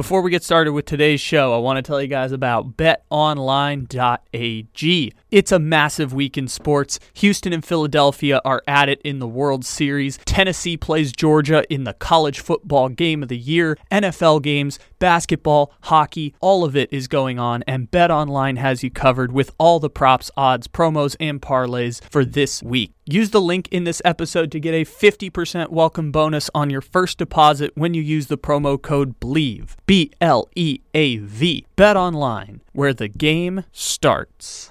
[0.00, 5.12] Before we get started with today's show, I want to tell you guys about betonline.ag.
[5.30, 6.98] It's a massive week in sports.
[7.12, 10.16] Houston and Philadelphia are at it in the World Series.
[10.24, 13.76] Tennessee plays Georgia in the college football game of the year.
[13.92, 19.32] NFL games, basketball, hockey, all of it is going on, and BetOnline has you covered
[19.32, 22.92] with all the props, odds, promos, and parlays for this week.
[23.06, 27.18] Use the link in this episode to get a 50% welcome bonus on your first
[27.18, 29.74] deposit when you use the promo code BLEAV.
[29.86, 31.66] B L E A V.
[31.74, 34.70] Bet online, where the game starts.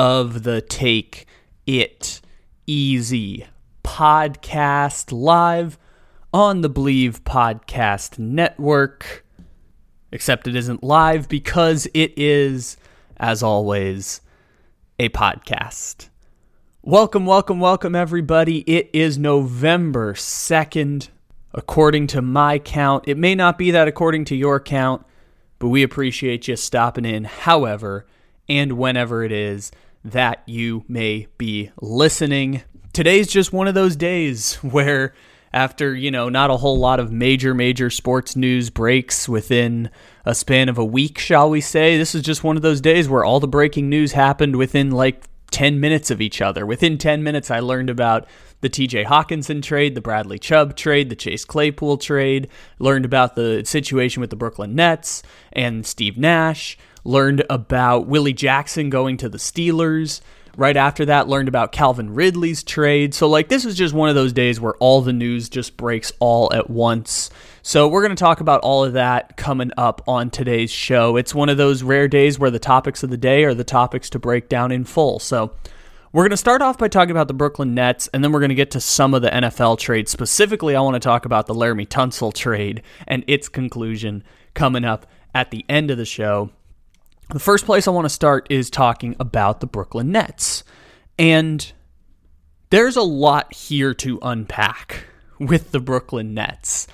[0.00, 1.26] of the Take
[1.66, 2.22] It
[2.66, 3.46] Easy
[3.84, 5.78] podcast live
[6.32, 9.26] on the Bleav Podcast Network.
[10.10, 12.78] Except it isn't live because it is,
[13.18, 14.22] as always,
[14.98, 16.08] a podcast.
[16.80, 18.60] Welcome, welcome, welcome, everybody.
[18.60, 21.10] It is November 2nd,
[21.52, 23.04] according to my count.
[23.06, 25.04] It may not be that according to your count,
[25.58, 28.06] but we appreciate you stopping in, however,
[28.48, 29.70] and whenever it is
[30.04, 32.62] that you may be listening.
[32.92, 35.14] Today's just one of those days where,
[35.52, 39.90] after, you know, not a whole lot of major, major sports news breaks within
[40.24, 43.08] a span of a week, shall we say, this is just one of those days
[43.08, 46.64] where all the breaking news happened within like 10 minutes of each other.
[46.64, 48.26] Within 10 minutes, I learned about
[48.60, 52.48] the TJ Hockenson trade, the Bradley Chubb trade, the Chase Claypool trade,
[52.78, 58.90] learned about the situation with the Brooklyn Nets and Steve Nash, learned about Willie Jackson
[58.90, 60.20] going to the Steelers.
[60.56, 63.14] Right after that, learned about Calvin Ridley's trade.
[63.14, 66.12] So, like, this was just one of those days where all the news just breaks
[66.18, 67.30] all at once.
[67.62, 71.16] So, we're going to talk about all of that coming up on today's show.
[71.16, 74.10] It's one of those rare days where the topics of the day are the topics
[74.10, 75.20] to break down in full.
[75.20, 75.54] So,
[76.12, 78.48] we're going to start off by talking about the Brooklyn Nets, and then we're going
[78.48, 80.10] to get to some of the NFL trades.
[80.10, 85.06] Specifically, I want to talk about the Laremy Tunsil trade and its conclusion coming up
[85.32, 86.50] at the end of the show.
[87.32, 90.64] The first place I want to start is talking about the Brooklyn Nets.
[91.16, 91.72] And
[92.70, 95.04] there's a lot here to unpack
[95.38, 96.88] with the Brooklyn Nets.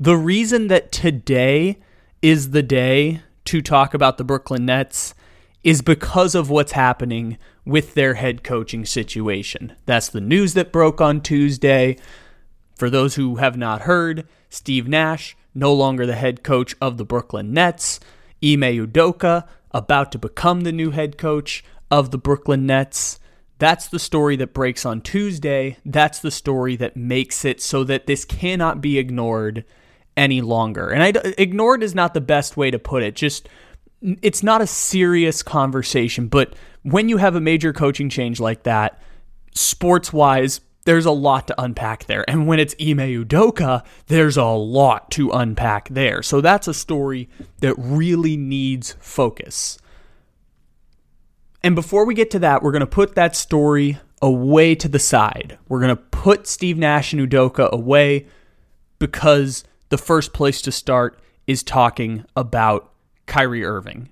[0.00, 1.78] The reason that today
[2.20, 5.14] is the day to talk about the Brooklyn Nets
[5.62, 9.76] is because of what's happening with their head coaching situation.
[9.86, 11.96] That's the news that broke on Tuesday.
[12.74, 17.04] For those who have not heard, Steve Nash, no longer the head coach of the
[17.04, 18.00] Brooklyn Nets.
[18.44, 23.18] Ime Udoka, about to become the new head coach of the Brooklyn Nets.
[23.58, 25.78] That's the story that breaks on Tuesday.
[25.84, 29.64] That's the story that makes it so that this cannot be ignored
[30.16, 30.90] any longer.
[30.90, 33.16] And I, ignored is not the best way to put it.
[33.16, 33.48] Just
[34.02, 39.00] it's not a serious conversation, but when you have a major coaching change like that,
[39.54, 42.24] sports wise, there's a lot to unpack there.
[42.30, 46.22] And when it's Ime Udoka, there's a lot to unpack there.
[46.22, 49.78] So that's a story that really needs focus.
[51.62, 55.00] And before we get to that, we're going to put that story away to the
[55.00, 55.58] side.
[55.68, 58.26] We're going to put Steve Nash and Udoka away
[59.00, 62.92] because the first place to start is talking about
[63.26, 64.08] Kyrie Irving.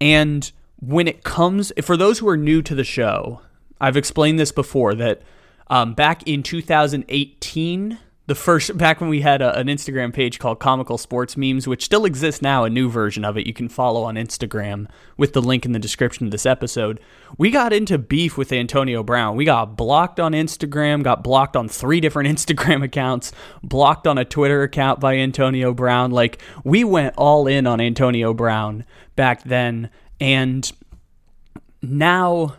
[0.00, 0.50] And
[0.80, 3.40] when it comes, for those who are new to the show,
[3.80, 5.22] I've explained this before that
[5.68, 10.58] um, back in 2018, the first back when we had a, an Instagram page called
[10.58, 14.02] Comical Sports Memes, which still exists now, a new version of it you can follow
[14.04, 14.88] on Instagram
[15.18, 17.00] with the link in the description of this episode.
[17.36, 19.36] We got into beef with Antonio Brown.
[19.36, 23.32] We got blocked on Instagram, got blocked on three different Instagram accounts,
[23.62, 26.10] blocked on a Twitter account by Antonio Brown.
[26.10, 28.84] Like we went all in on Antonio Brown
[29.16, 30.70] back then, and
[31.82, 32.56] now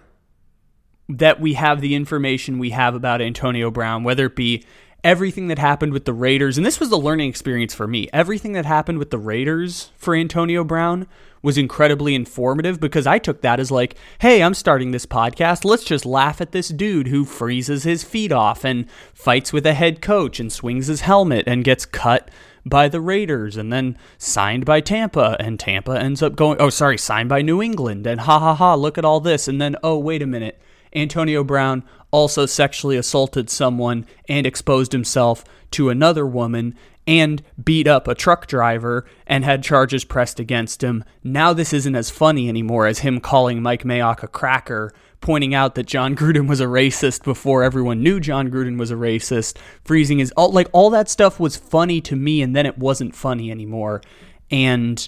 [1.08, 4.64] that we have the information we have about Antonio Brown, whether it be
[5.04, 8.10] everything that happened with the Raiders, and this was the learning experience for me.
[8.12, 11.06] Everything that happened with the Raiders for Antonio Brown
[11.44, 15.64] was incredibly informative because I took that as like, hey, I'm starting this podcast.
[15.64, 19.76] Let's just laugh at this dude who freezes his feet off and fights with a
[19.76, 22.32] head coach and swings his helmet and gets cut
[22.66, 26.98] by the Raiders and then signed by Tampa and Tampa ends up going oh sorry,
[26.98, 30.00] signed by New England and ha ha ha, look at all this and then oh
[30.00, 30.60] wait a minute.
[30.96, 36.76] Antonio Brown also sexually assaulted someone and exposed himself to another woman
[37.08, 41.04] and beat up a truck driver and had charges pressed against him.
[41.24, 45.76] Now this isn't as funny anymore as him calling Mike Mayock a cracker pointing out
[45.76, 50.20] that Jon Gruden was a racist before everyone knew Jon Gruden was a racist, freezing
[50.20, 53.52] his all like all that stuff was funny to me and then it wasn't funny
[53.52, 54.02] anymore.
[54.50, 55.08] And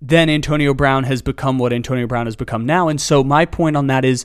[0.00, 2.88] then Antonio Brown has become what Antonio Brown has become now.
[2.88, 4.24] And so my point on that is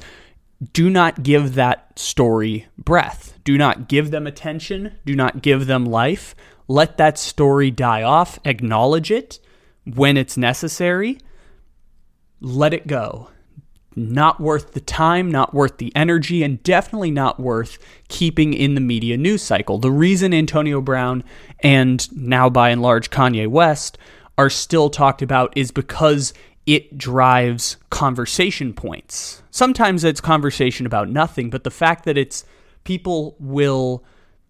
[0.74, 3.38] do not give that story breath.
[3.44, 4.98] Do not give them attention.
[5.06, 6.36] Do not give them life.
[6.68, 8.40] Let that story die off.
[8.46, 9.40] Acknowledge it
[9.86, 11.18] when it's necessary.
[12.40, 13.30] Let it go
[13.96, 17.78] not worth the time, not worth the energy, and definitely not worth
[18.08, 19.78] keeping in the media news cycle.
[19.78, 21.24] The reason Antonio Brown
[21.60, 23.98] and now by and large Kanye West
[24.38, 26.34] are still talked about is because
[26.66, 29.44] it drives conversation points.
[29.52, 32.46] Sometimes it's conversation about nothing, but the fact that it's
[32.84, 34.04] people will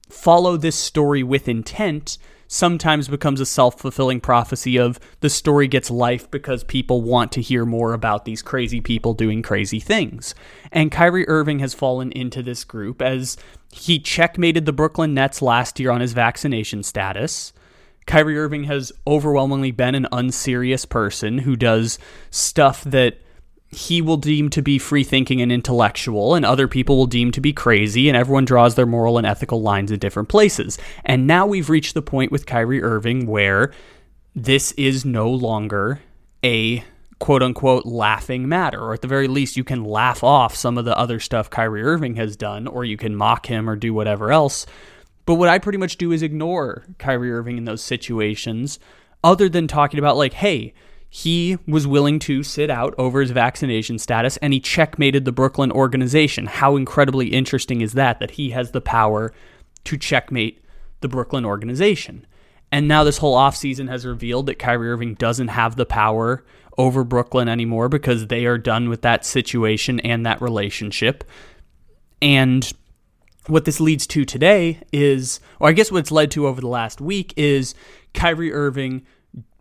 [0.10, 2.18] follow this story with intent
[2.52, 7.42] sometimes becomes a self fulfilling prophecy of the story gets life because people want to
[7.42, 10.36] hear more about these crazy people doing crazy things.
[10.70, 13.38] And Kyrie Irving has fallen into this group as
[13.72, 17.54] he checkmated the Brooklyn Nets last year on his vaccination status.
[18.06, 22.00] Kyrie Irving has overwhelmingly been an unserious person who does
[22.30, 23.20] stuff that
[23.70, 27.40] he will deem to be free thinking and intellectual, and other people will deem to
[27.40, 30.78] be crazy, and everyone draws their moral and ethical lines in different places.
[31.06, 33.72] And now we've reached the point with Kyrie Irving where
[34.36, 36.02] this is no longer
[36.44, 36.84] a
[37.20, 40.86] quote unquote laughing matter, or at the very least, you can laugh off some of
[40.86, 44.32] the other stuff Kyrie Irving has done, or you can mock him or do whatever
[44.32, 44.66] else.
[45.26, 48.80] But what I pretty much do is ignore Kyrie Irving in those situations,
[49.24, 50.74] other than talking about, like, hey,
[51.14, 55.70] he was willing to sit out over his vaccination status and he checkmated the Brooklyn
[55.70, 56.46] organization.
[56.46, 58.20] How incredibly interesting is that?
[58.20, 59.34] That he has the power
[59.84, 60.64] to checkmate
[61.02, 62.26] the Brooklyn organization.
[62.72, 66.46] And now this whole offseason has revealed that Kyrie Irving doesn't have the power
[66.78, 71.26] over Brooklyn anymore because they are done with that situation and that relationship.
[72.22, 72.72] And
[73.48, 77.02] what this leads to today is, or I guess what's led to over the last
[77.02, 77.74] week is
[78.14, 79.06] Kyrie Irving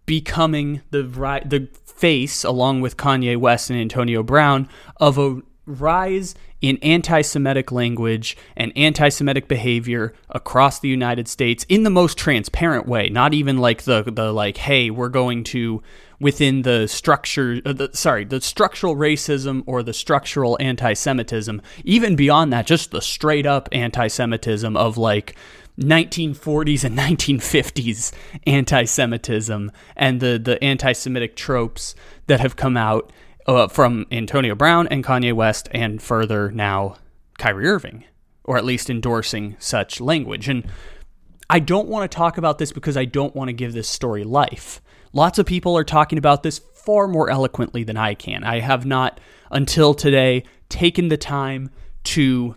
[0.07, 4.69] becoming the the face, along with Kanye West and Antonio Brown,
[4.99, 11.65] of a rise in anti Semitic language and anti Semitic behavior across the United States
[11.69, 13.09] in the most transparent way.
[13.09, 15.83] Not even like the, the like, hey, we're going to
[16.21, 21.61] within the structure, uh, the, sorry, the structural racism or the structural anti Semitism.
[21.85, 25.37] Even beyond that, just the straight up anti Semitism of like,
[25.79, 28.13] 1940s and 1950s
[28.47, 31.95] anti-Semitism and the the anti-Semitic tropes
[32.27, 33.11] that have come out
[33.47, 36.97] uh, from Antonio Brown and Kanye West, and further now
[37.39, 38.05] Kyrie Irving,
[38.45, 40.49] or at least endorsing such language.
[40.49, 40.67] And
[41.49, 44.25] I don't want to talk about this because I don't want to give this story
[44.25, 44.81] life.
[45.13, 48.45] Lots of people are talking about this far more eloquently than I can.
[48.45, 49.21] I have not,
[49.51, 51.71] until today, taken the time
[52.05, 52.57] to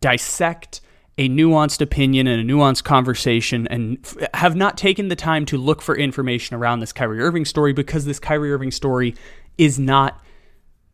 [0.00, 0.80] dissect
[1.18, 5.58] a nuanced opinion and a nuanced conversation and f- have not taken the time to
[5.58, 9.16] look for information around this Kyrie Irving story because this Kyrie Irving story
[9.58, 10.22] is not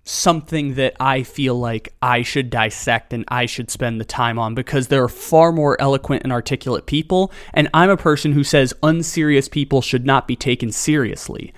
[0.05, 4.55] something that I feel like I should dissect and I should spend the time on
[4.55, 7.33] because there are far more eloquent and articulate people.
[7.55, 11.55] And I'm a person who says unserious people should not be taken seriously.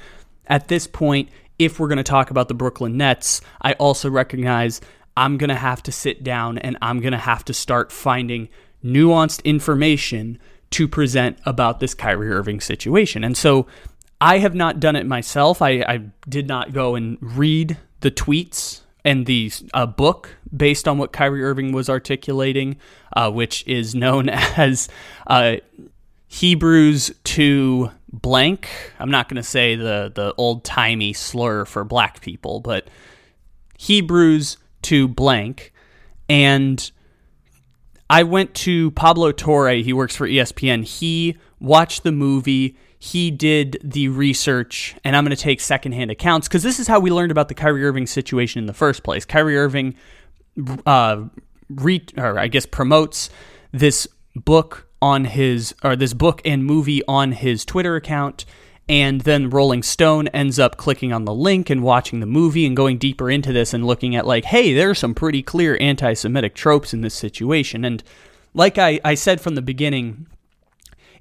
[0.47, 1.28] At this point,
[1.59, 4.80] if we're going to talk about the Brooklyn Nets, I also recognize
[5.16, 8.49] I'm going to have to sit down and I'm going to have to start finding
[8.85, 10.38] nuanced information
[10.71, 13.25] to present about this Kyrie Irving situation.
[13.25, 13.66] And so
[14.21, 15.62] I have not done it myself.
[15.62, 20.99] I, I did not go and read the tweets and the uh, book based on
[20.99, 22.76] what Kyrie Irving was articulating,
[23.15, 24.88] uh, which is known as
[25.26, 25.57] uh,
[26.26, 28.69] Hebrews to blank.
[28.99, 32.88] I'm not going to say the, the old timey slur for black people, but
[33.79, 35.73] Hebrews to blank.
[36.29, 36.91] And
[38.11, 40.85] I went to Pablo Torre, he works for ESPN.
[40.85, 46.48] He watched the movie, he did the research, and I'm going to take secondhand accounts
[46.48, 49.25] because this is how we learned about the Kyrie Irving situation in the first place.
[49.25, 49.94] Kyrie Irving,
[50.84, 51.25] uh,
[51.68, 53.30] re- or I guess, promotes
[53.72, 58.44] this book on his, or this book and movie on his Twitter account
[58.88, 62.76] and then Rolling Stone ends up clicking on the link and watching the movie and
[62.76, 66.14] going deeper into this and looking at, like, hey, there are some pretty clear anti
[66.14, 67.84] Semitic tropes in this situation.
[67.84, 68.02] And
[68.54, 70.28] like I, I said from the beginning,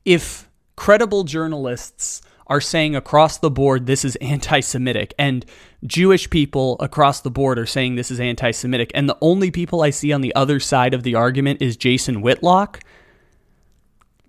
[0.04, 5.46] if credible journalists are saying across the board this is anti Semitic, and
[5.86, 8.92] Jewish people across the board are saying this is anti Semitic.
[8.94, 12.22] And the only people I see on the other side of the argument is Jason
[12.22, 12.82] Whitlock,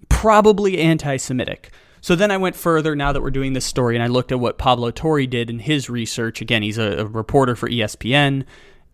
[0.09, 1.71] probably anti Semitic.
[2.01, 4.39] So then I went further now that we're doing this story and I looked at
[4.39, 6.41] what Pablo Torre did in his research.
[6.41, 8.45] Again, he's a, a reporter for ESPN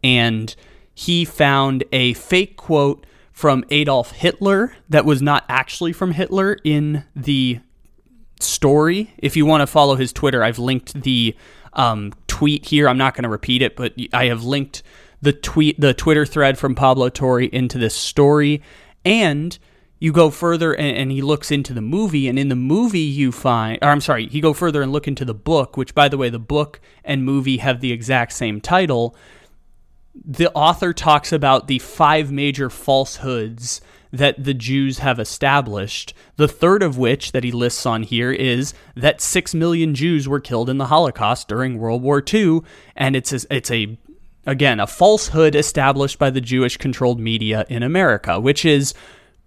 [0.02, 0.56] and
[0.94, 7.04] he found a fake quote from Adolf Hitler that was not actually from Hitler in
[7.16, 7.60] the
[8.40, 9.12] story.
[9.18, 11.34] If you want to follow his Twitter, I've linked the
[11.72, 12.88] um, tweet here.
[12.88, 14.82] I'm not going to repeat it, but I have linked
[15.22, 18.62] the tweet, the Twitter thread from Pablo Torre into this story.
[19.04, 19.58] And
[19.98, 23.30] you go further and, and, he looks into the movie and in the movie you
[23.30, 26.18] find or i'm sorry he go further and look into the book which by the
[26.18, 29.14] way the book and movie have the exact same title
[30.14, 33.80] the author talks about the five major falsehoods
[34.12, 38.74] that the jews have established the third of which that he lists on here is
[38.94, 42.60] that 6 million jews were killed in the holocaust during world war ii
[42.94, 43.96] and it's a, it's a
[44.46, 48.92] again a falsehood established by the jewish controlled media in america which is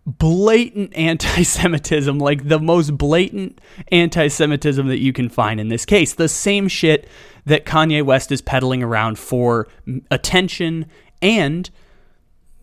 [0.05, 3.59] blatant anti Semitism, like the most blatant
[3.91, 6.13] anti Semitism that you can find in this case.
[6.13, 7.07] The same shit
[7.45, 9.67] that Kanye West is peddling around for
[10.09, 10.87] attention
[11.21, 11.69] and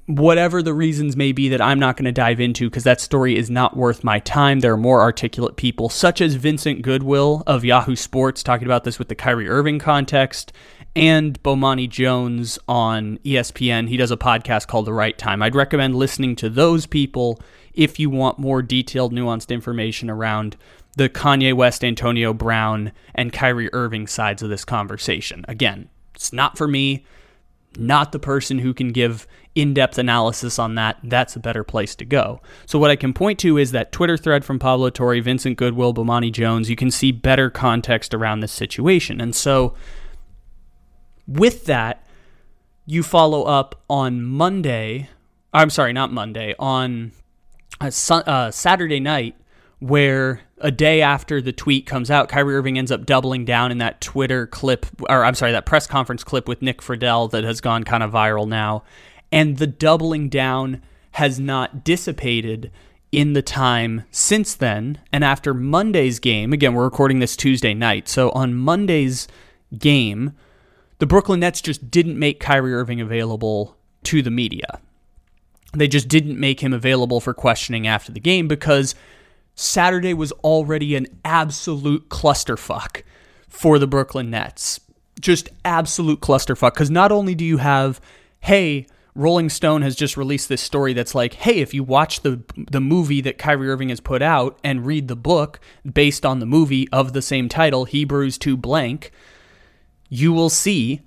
[0.06, 3.36] whatever the reasons may be that I'm not going to dive into because that story
[3.36, 4.60] is not worth my time.
[4.60, 8.98] There are more articulate people, such as Vincent Goodwill of Yahoo Sports, talking about this
[8.98, 10.52] with the Kyrie Irving context,
[10.94, 13.88] and Bomani Jones on ESPN.
[13.88, 15.42] He does a podcast called The Right Time.
[15.42, 17.40] I'd recommend listening to those people
[17.72, 20.56] if you want more detailed, nuanced information around
[20.96, 25.44] the Kanye West, Antonio Brown, and Kyrie Irving sides of this conversation.
[25.48, 27.06] Again, it's not for me,
[27.78, 30.98] not the person who can give in depth analysis on that.
[31.02, 32.42] That's a better place to go.
[32.66, 35.94] So, what I can point to is that Twitter thread from Pablo Torre, Vincent Goodwill,
[35.94, 36.68] Bomani Jones.
[36.68, 39.20] You can see better context around this situation.
[39.20, 39.74] And so,
[41.26, 42.06] with that,
[42.86, 45.08] you follow up on Monday.
[45.52, 47.12] I'm sorry, not Monday, on
[47.80, 49.36] a uh, Saturday night,
[49.78, 53.78] where a day after the tweet comes out, Kyrie Irving ends up doubling down in
[53.78, 57.60] that Twitter clip, or I'm sorry, that press conference clip with Nick Friedell that has
[57.60, 58.84] gone kind of viral now.
[59.32, 62.70] And the doubling down has not dissipated
[63.10, 64.98] in the time since then.
[65.12, 68.08] And after Monday's game, again, we're recording this Tuesday night.
[68.08, 69.28] So on Monday's
[69.76, 70.32] game,
[71.02, 74.78] the Brooklyn Nets just didn't make Kyrie Irving available to the media.
[75.72, 78.94] They just didn't make him available for questioning after the game because
[79.56, 83.02] Saturday was already an absolute clusterfuck
[83.48, 84.78] for the Brooklyn Nets.
[85.20, 86.74] Just absolute clusterfuck.
[86.74, 88.00] Because not only do you have,
[88.38, 92.44] hey, Rolling Stone has just released this story that's like, hey, if you watch the
[92.70, 96.46] the movie that Kyrie Irving has put out and read the book based on the
[96.46, 99.10] movie of the same title, Hebrews 2 blank,
[100.12, 101.00] you will see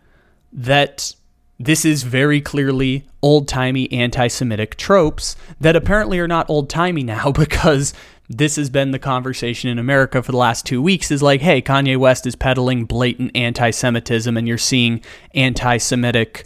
[0.51, 1.13] that
[1.59, 7.03] this is very clearly old timey anti Semitic tropes that apparently are not old timey
[7.03, 7.93] now because
[8.27, 11.62] this has been the conversation in America for the last two weeks is like, hey,
[11.62, 15.03] Kanye West is peddling blatant anti Semitism, and you're seeing
[15.35, 16.43] anti Semitic,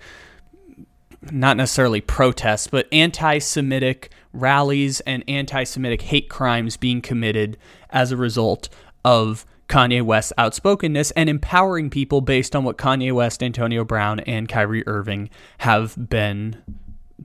[1.32, 7.58] not necessarily protests, but anti Semitic rallies and anti Semitic hate crimes being committed
[7.90, 8.68] as a result
[9.06, 14.50] of Kanye West's outspokenness and empowering people based on what Kanye West, Antonio Brown, and
[14.50, 16.62] Kyrie Irving have been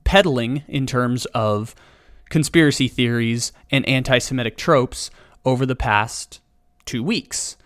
[0.04, 1.74] peddling in terms of
[2.28, 5.10] conspiracy theories and anti Semitic tropes
[5.44, 6.40] over the past
[6.84, 7.56] two weeks.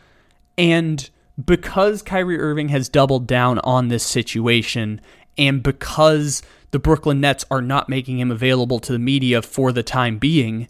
[0.56, 1.10] And
[1.44, 5.00] because Kyrie Irving has doubled down on this situation,
[5.36, 9.82] and because the Brooklyn Nets are not making him available to the media for the
[9.82, 10.68] time being,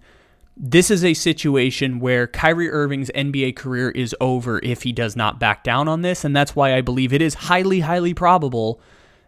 [0.61, 5.39] this is a situation where Kyrie Irving's NBA career is over if he does not
[5.39, 6.25] back down on this.
[6.25, 8.81] And that's why I believe it is highly, highly probable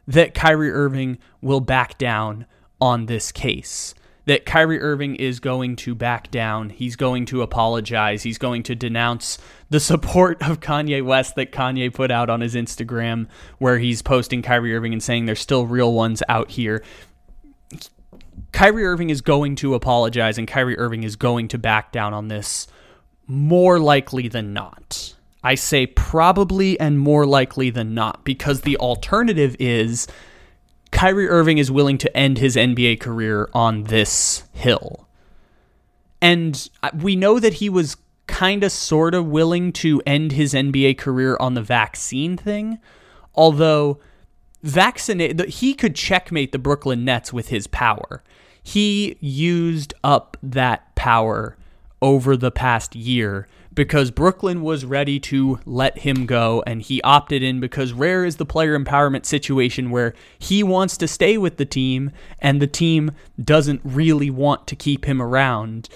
[0.08, 2.46] that Kyrie Irving will back down
[2.80, 3.94] on this case.
[4.26, 6.70] That Kyrie Irving is going to back down.
[6.70, 8.22] He's going to apologize.
[8.22, 9.38] He's going to denounce
[9.70, 14.42] the support of Kanye West that Kanye put out on his Instagram, where he's posting
[14.42, 16.82] Kyrie Irving and saying there's still real ones out here.
[18.52, 22.28] Kyrie Irving is going to apologize and Kyrie Irving is going to back down on
[22.28, 22.66] this
[23.26, 25.14] more likely than not.
[25.42, 30.06] I say probably and more likely than not because the alternative is
[30.90, 35.08] Kyrie Irving is willing to end his NBA career on this hill.
[36.20, 40.98] And we know that he was kind of sort of willing to end his NBA
[40.98, 42.78] career on the vaccine thing,
[43.34, 43.98] although
[44.62, 48.22] vaccinate he could checkmate the Brooklyn Nets with his power.
[48.62, 51.56] He used up that power
[52.02, 57.42] over the past year because Brooklyn was ready to let him go and he opted
[57.42, 61.64] in because rare is the player empowerment situation where he wants to stay with the
[61.64, 63.12] team and the team
[63.42, 65.88] doesn't really want to keep him around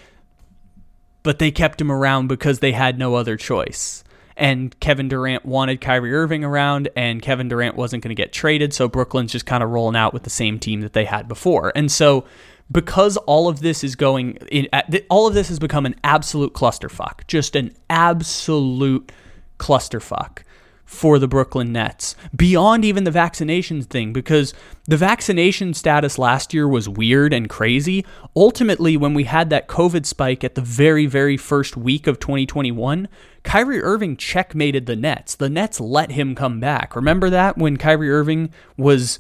[1.23, 4.04] but they kept him around because they had no other choice
[4.37, 8.73] and Kevin Durant wanted Kyrie Irving around, and Kevin Durant wasn't going to get traded,
[8.73, 11.73] so Brooklyn's just kind of rolling out with the same team that they had before.
[11.75, 12.25] And so
[12.71, 14.69] because all of this is going in,
[15.11, 19.13] all of this has become an absolute clusterfuck just an absolute
[19.59, 20.39] clusterfuck
[20.85, 24.53] for the Brooklyn Nets beyond even the vaccinations thing because
[24.85, 28.05] the vaccination status last year was weird and crazy.
[28.37, 33.09] Ultimately, when we had that COVID spike at the very, very first week of 2021,
[33.45, 35.37] Kyrie Irving checkmated the Nets.
[35.37, 36.97] The Nets let him come back.
[36.97, 39.19] Remember that when Kyrie Irving was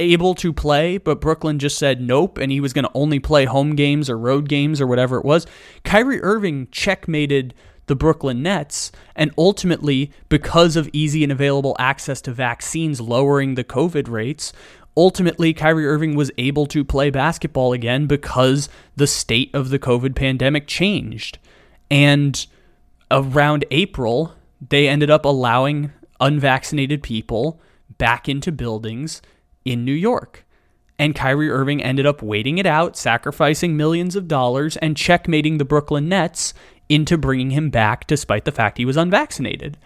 [0.00, 3.44] able to play, but Brooklyn just said nope, and he was going to only play
[3.44, 5.46] home games or road games or whatever it was.
[5.84, 7.54] Kyrie Irving checkmated
[7.86, 13.64] the Brooklyn Nets, and ultimately, because of easy and available access to vaccines lowering the
[13.64, 14.52] COVID rates,
[14.96, 20.14] ultimately Kyrie Irving was able to play basketball again because the state of the COVID
[20.14, 21.38] pandemic changed.
[21.90, 22.46] And
[23.10, 24.34] around April,
[24.66, 27.60] they ended up allowing unvaccinated people
[27.96, 29.22] back into buildings
[29.64, 30.44] in New York.
[30.98, 35.64] And Kyrie Irving ended up waiting it out, sacrificing millions of dollars, and checkmating the
[35.64, 36.54] Brooklyn Nets
[36.88, 39.78] into bringing him back despite the fact he was unvaccinated.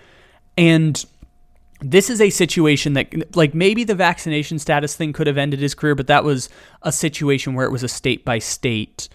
[0.57, 1.05] And
[1.81, 5.75] this is a situation that, like, maybe the vaccination status thing could have ended his
[5.75, 6.49] career, but that was
[6.83, 9.09] a situation where it was a state by state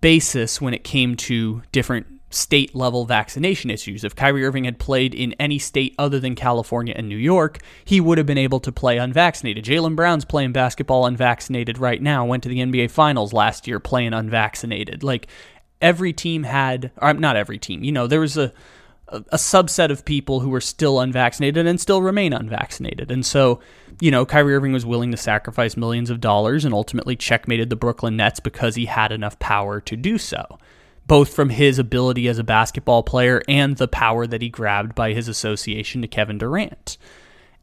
[0.00, 4.04] basis when it came to different state level vaccination issues.
[4.04, 8.00] If Kyrie Irving had played in any state other than California and New York, he
[8.00, 9.64] would have been able to play unvaccinated.
[9.64, 14.12] Jaylen Brown's playing basketball unvaccinated right now, went to the NBA Finals last year playing
[14.12, 15.02] unvaccinated.
[15.02, 15.28] Like
[15.80, 18.52] every team had, or not every team, you know, there was a,
[19.08, 23.10] a subset of people who were still unvaccinated and still remain unvaccinated.
[23.10, 23.60] And so,
[24.00, 27.76] you know, Kyrie Irving was willing to sacrifice millions of dollars and ultimately checkmated the
[27.76, 30.58] Brooklyn Nets because he had enough power to do so
[31.08, 35.12] both from his ability as a basketball player and the power that he grabbed by
[35.12, 36.96] his association to Kevin Durant.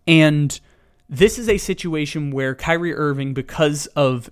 [0.06, 0.60] And
[1.08, 4.30] this is a situation where Kyrie Irving, because of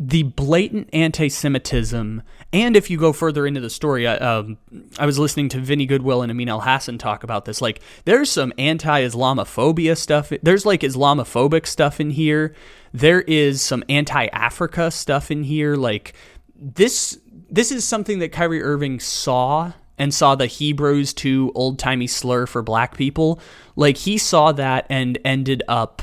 [0.00, 4.58] the blatant anti-Semitism, and if you go further into the story, I, um,
[4.98, 7.62] I was listening to Vinny Goodwill and Amin Elhassan talk about this.
[7.62, 10.32] Like, there's some anti-Islamophobia stuff.
[10.42, 12.52] There's like Islamophobic stuff in here.
[12.92, 15.76] There is some anti-Africa stuff in here.
[15.76, 16.14] Like
[16.56, 17.18] this
[17.52, 22.46] this is something that Kyrie Irving saw and saw the Hebrews to old timey slur
[22.46, 23.38] for black people.
[23.76, 26.02] Like he saw that and ended up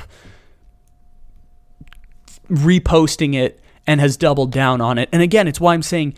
[2.48, 5.08] reposting it and has doubled down on it.
[5.12, 6.14] And again, it's why I'm saying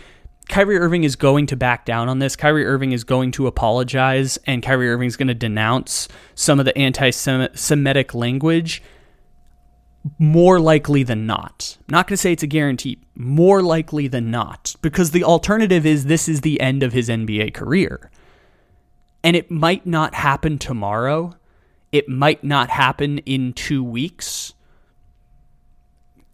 [0.51, 2.37] Kyrie Irving is going to back down on this.
[2.37, 6.67] Kyrie Irving is going to apologize and Kyrie Irving is going to denounce some of
[6.67, 8.83] the anti Semitic language
[10.19, 11.77] more likely than not.
[11.81, 15.87] I'm not going to say it's a guarantee, more likely than not, because the alternative
[15.87, 18.11] is this is the end of his NBA career.
[19.23, 21.37] And it might not happen tomorrow.
[21.93, 24.55] It might not happen in two weeks.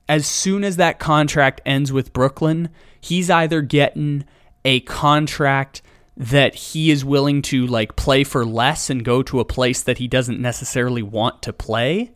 [0.09, 4.24] As soon as that contract ends with Brooklyn, he's either getting
[4.64, 5.83] a contract
[6.16, 9.98] that he is willing to like play for less and go to a place that
[9.98, 12.11] he doesn't necessarily want to play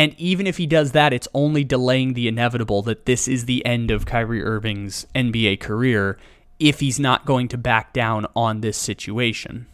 [0.00, 3.62] and even if he does that, it's only delaying the inevitable that this is the
[3.66, 6.16] end of Kyrie Irving's NBA career
[6.58, 9.66] if he's not going to back down on this situation.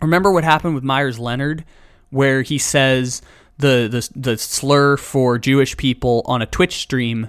[0.00, 1.66] Remember what happened with Meyers Leonard,
[2.08, 3.20] where he says
[3.58, 7.28] the, the, the slur for Jewish people on a Twitch stream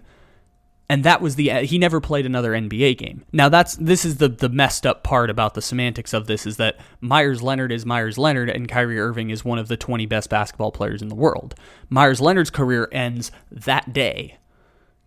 [0.92, 3.24] and that was the he never played another NBA game.
[3.32, 6.58] Now that's this is the the messed up part about the semantics of this is
[6.58, 10.30] that Meyers Leonard is Meyers Leonard and Kyrie Irving is one of the 20 best
[10.30, 11.56] basketball players in the world.
[11.90, 14.38] Meyers Leonard's career ends that day.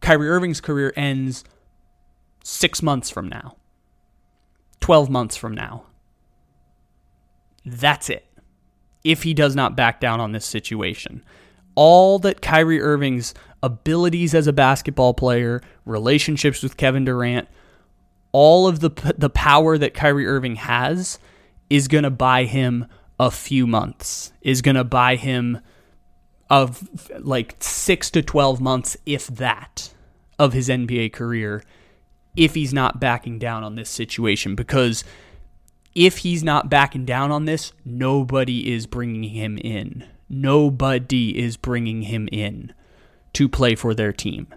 [0.00, 1.44] Kyrie Irving's career ends
[2.42, 3.56] 6 months from now.
[4.80, 5.84] 12 months from now.
[7.62, 8.24] That's it.
[9.04, 11.22] If he does not back down on this situation
[11.74, 17.48] all that Kyrie Irving's abilities as a basketball player, relationships with Kevin Durant,
[18.32, 21.18] all of the the power that Kyrie Irving has
[21.70, 22.86] is going to buy him
[23.18, 24.32] a few months.
[24.42, 25.60] Is going to buy him
[26.50, 26.88] of
[27.20, 29.94] like 6 to 12 months if that
[30.38, 31.62] of his NBA career
[32.36, 35.04] if he's not backing down on this situation because
[35.94, 40.04] if he's not backing down on this, nobody is bringing him in.
[40.28, 42.72] Nobody is bringing him in
[43.34, 44.48] to play for their team.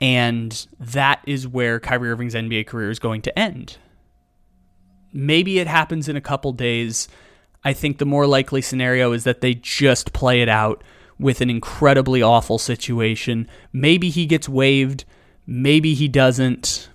[0.00, 3.78] And that is where Kyrie Irving's NBA career is going to end.
[5.12, 7.08] Maybe it happens in a couple days.
[7.64, 10.84] I think the more likely scenario is that they just play it out
[11.18, 13.48] with an incredibly awful situation.
[13.72, 15.04] Maybe he gets waived,
[15.46, 16.88] maybe he doesn't.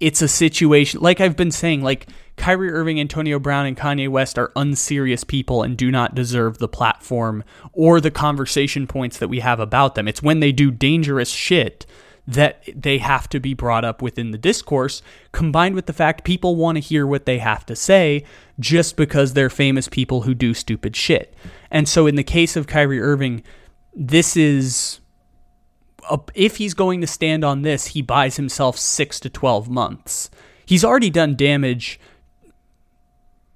[0.00, 4.38] It's a situation, like I've been saying, like Kyrie Irving, Antonio Brown, and Kanye West
[4.38, 9.40] are unserious people and do not deserve the platform or the conversation points that we
[9.40, 10.06] have about them.
[10.06, 11.84] It's when they do dangerous shit
[12.28, 15.00] that they have to be brought up within the discourse,
[15.32, 18.22] combined with the fact people want to hear what they have to say
[18.60, 21.34] just because they're famous people who do stupid shit.
[21.70, 23.42] And so, in the case of Kyrie Irving,
[23.94, 25.00] this is.
[26.34, 30.30] If he's going to stand on this, he buys himself six to 12 months.
[30.64, 31.98] He's already done damage.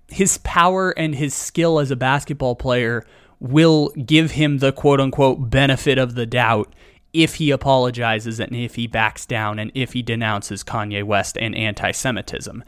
[0.08, 3.04] His power and his skill as a basketball player
[3.40, 6.72] will give him the quote unquote benefit of the doubt
[7.12, 11.54] if he apologizes and if he backs down and if he denounces Kanye West and
[11.54, 12.64] anti Semitism.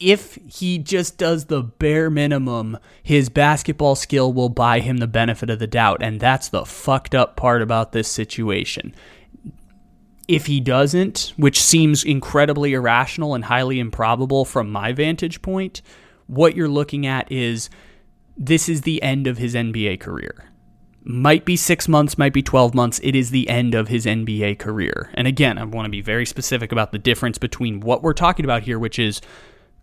[0.00, 5.50] If he just does the bare minimum, his basketball skill will buy him the benefit
[5.50, 6.02] of the doubt.
[6.02, 8.94] And that's the fucked up part about this situation.
[10.26, 15.82] If he doesn't, which seems incredibly irrational and highly improbable from my vantage point,
[16.26, 17.70] what you're looking at is
[18.36, 20.52] this is the end of his NBA career
[21.04, 23.00] might be six months, might be 12 months.
[23.02, 25.10] It is the end of his NBA career.
[25.14, 28.44] And again, I want to be very specific about the difference between what we're talking
[28.44, 29.20] about here, which is,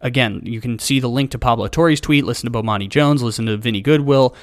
[0.01, 3.45] again, you can see the link to Pablo Torre's tweet, listen to Bomani Jones, listen
[3.47, 4.35] to Vinnie Goodwill,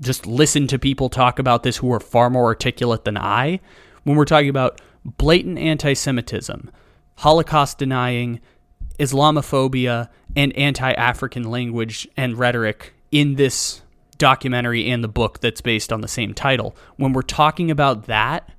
[0.00, 3.60] just listen to people talk about this who are far more articulate than I.
[4.04, 6.70] When we're talking about blatant anti Semitism,
[7.16, 8.40] Holocaust denying,
[8.98, 13.82] Islamophobia, and anti African language and rhetoric in this
[14.18, 16.76] documentary and the book that's based on the same title.
[16.96, 18.50] When we're talking about that,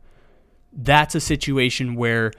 [0.74, 2.32] that's a situation where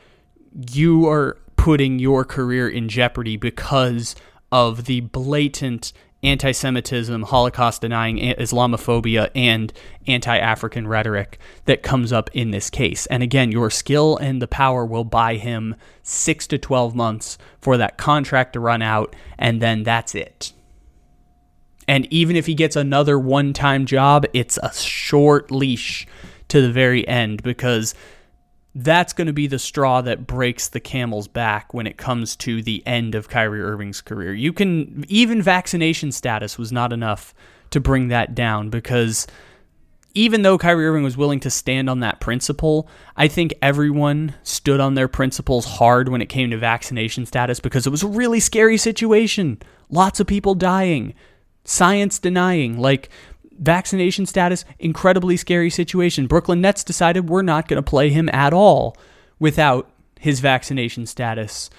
[0.71, 4.15] you are putting your career in jeopardy because
[4.53, 5.93] of the blatant
[6.25, 9.73] anti Semitism, Holocaust denying, Islamophobia, and
[10.07, 13.07] anti African rhetoric that comes up in this case.
[13.07, 17.77] And again, your skill and the power will buy him six to 12 months for
[17.77, 20.53] that contract to run out, and then that's it.
[21.87, 26.07] And even if he gets another one time job, it's a short leash
[26.49, 27.95] to the very end because
[28.75, 32.63] that's going to be the straw that breaks the camel's back when it comes to
[32.63, 34.35] the end of Kyrie Irving's career.
[34.35, 37.35] You can, even vaccination status was not enough
[37.71, 39.27] to bring that down because
[40.15, 44.81] even though Kyrie Irving was willing to stand on that principle, I think everyone stood
[44.81, 48.41] on their principles hard when it came to vaccination status because it was a really
[48.41, 49.61] scary situation.
[49.89, 51.15] Lots of people dying
[51.65, 53.09] science denying, like
[53.59, 56.27] vaccination status, incredibly scary situation.
[56.27, 58.97] Brooklyn Nets decided we're not going to play him at all
[59.39, 61.71] without his vaccination status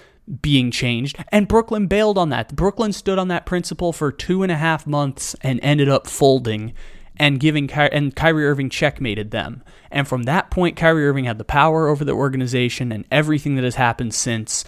[0.42, 1.16] being changed.
[1.30, 2.54] And Brooklyn bailed on that.
[2.54, 6.72] Brooklyn stood on that principle for two and a half months and ended up folding
[7.16, 9.62] and giving Ky- and Kyrie Irving checkmated them.
[9.90, 13.64] And from that point, Kyrie Irving had the power over the organization and everything that
[13.64, 14.64] has happened since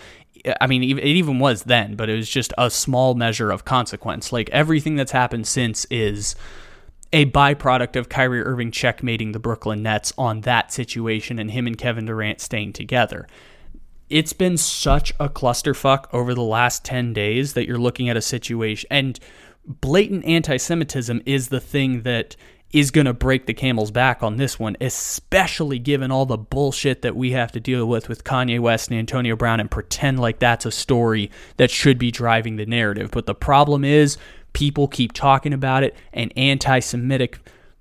[0.61, 4.33] I mean, it even was then, but it was just a small measure of consequence.
[4.33, 6.37] Like everything that's happened since is
[7.13, 11.79] a byproduct of Kyrie Irving checkmating the Brooklyn Nets on that situation and him and
[11.79, 13.27] Kevin Durant staying together.
[14.11, 18.23] It's been such a clusterfuck over the last 10 days that you're looking at a
[18.23, 19.19] situation, and
[19.67, 22.37] blatant anti Semitism is the thing that
[22.73, 27.01] is going to break the camel's back on this one, especially given all the bullshit
[27.01, 30.39] that we have to deal with with Kanye West and Antonio Brown and pretend like
[30.39, 33.11] that's a story that should be driving the narrative.
[33.11, 34.19] But the problem is,
[34.53, 37.39] people keep talking about it, and anti Semitic,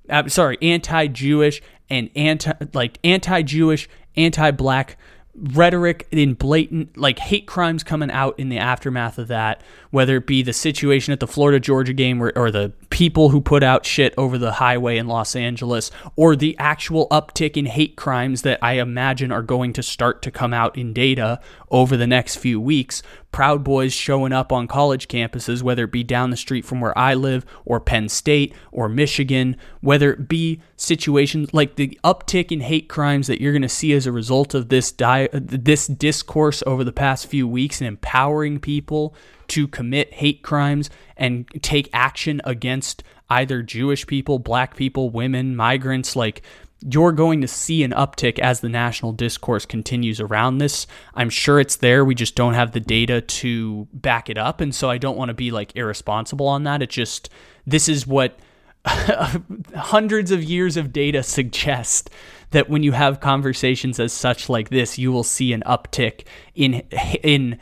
[0.09, 4.97] uh, sorry, anti Jewish and anti, like anti Jewish, anti black
[5.37, 10.25] rhetoric in blatant like hate crimes coming out in the aftermath of that whether it
[10.25, 13.85] be the situation at the Florida Georgia game or, or, the people who put out
[13.85, 18.59] shit over the highway in Los Angeles or the actual uptick in hate crimes that
[18.61, 22.59] I imagine are going to start to come out in data over the next few
[22.61, 26.81] weeks Proud Boys showing up on college campuses, whether it be down the street from
[26.81, 32.51] where I live, or Penn State, or Michigan, whether it be situations like the uptick
[32.51, 35.85] in hate crimes that you're going to see as a result of this di- this
[35.85, 39.13] discourse over the past few weeks and empowering people
[39.49, 46.15] to commit hate crimes and take action against either Jewish people, black people, women, migrants,
[46.15, 46.41] like
[46.81, 50.85] you're going to see an uptick as the national discourse continues around this.
[51.15, 52.05] I'm sure it's there.
[52.05, 54.61] We just don't have the data to back it up.
[54.61, 56.83] And so I don't want to be like irresponsible on that.
[56.83, 57.29] It just,
[57.65, 58.37] this is what
[58.85, 62.11] hundreds of years of data suggest
[62.51, 66.75] that when you have conversations as such like this, you will see an uptick in
[67.23, 67.59] in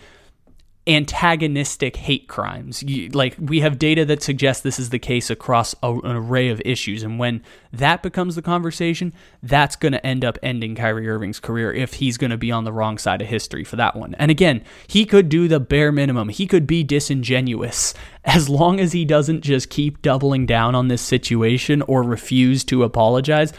[0.88, 2.84] antagonistic hate crimes.
[2.84, 6.50] You, like we have data that suggests this is the case across a, an array
[6.50, 7.42] of issues, and when
[7.74, 12.18] that becomes the conversation, that's going to end up ending Kyrie Irving's career if he's
[12.18, 14.16] going to be on the wrong side of history for that one.
[14.16, 16.30] And again, he could do the bare minimum.
[16.30, 17.94] He could be disingenuous
[18.26, 22.84] as long as he doesn't just keep doubling down on this situation or refuse to
[22.84, 23.54] apologize.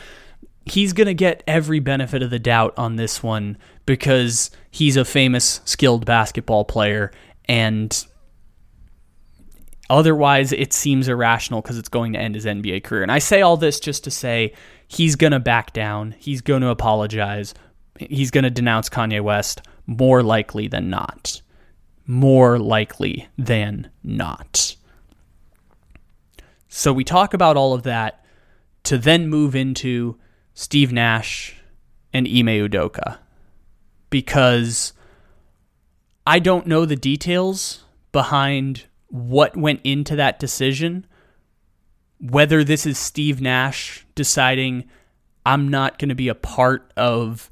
[0.65, 5.05] He's going to get every benefit of the doubt on this one because he's a
[5.07, 7.11] famous, skilled basketball player.
[7.47, 8.07] And
[9.89, 13.03] otherwise, it seems irrational because it's going to end his NBA career.
[13.03, 14.53] And I say all this just to say
[14.87, 17.55] he's going to back down, he's going to apologize,
[17.99, 21.41] he's going to denounce Kanye West more likely than not.
[22.07, 24.77] More likely than not.
[26.69, 28.23] So we talk about all of that
[28.85, 30.19] to then move into
[30.53, 31.57] Steve Nash
[32.13, 33.19] and Ime Udoka
[34.11, 34.93] because
[36.27, 41.07] I don't know the details behind what went into that decision.
[42.19, 44.85] Whether this is Steve Nash deciding
[45.45, 47.51] I'm not going to be a part of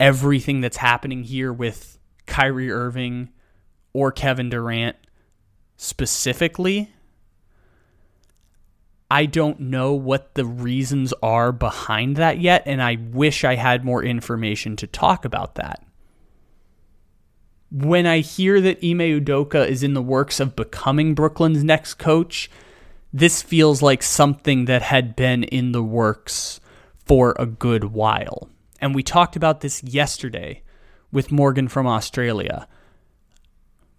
[0.00, 3.28] everything that's happening here with Kyrie Irving
[3.92, 4.96] or Kevin Durant
[5.76, 6.90] specifically.
[9.10, 13.84] I don't know what the reasons are behind that yet, and I wish I had
[13.84, 15.82] more information to talk about that
[17.70, 22.50] when I hear that Ime Udoka is in the works of becoming Brooklyn's next coach,
[23.12, 26.60] this feels like something that had been in the works
[27.04, 28.48] for a good while.
[28.80, 30.62] And we talked about this yesterday
[31.10, 32.68] with Morgan from Australia.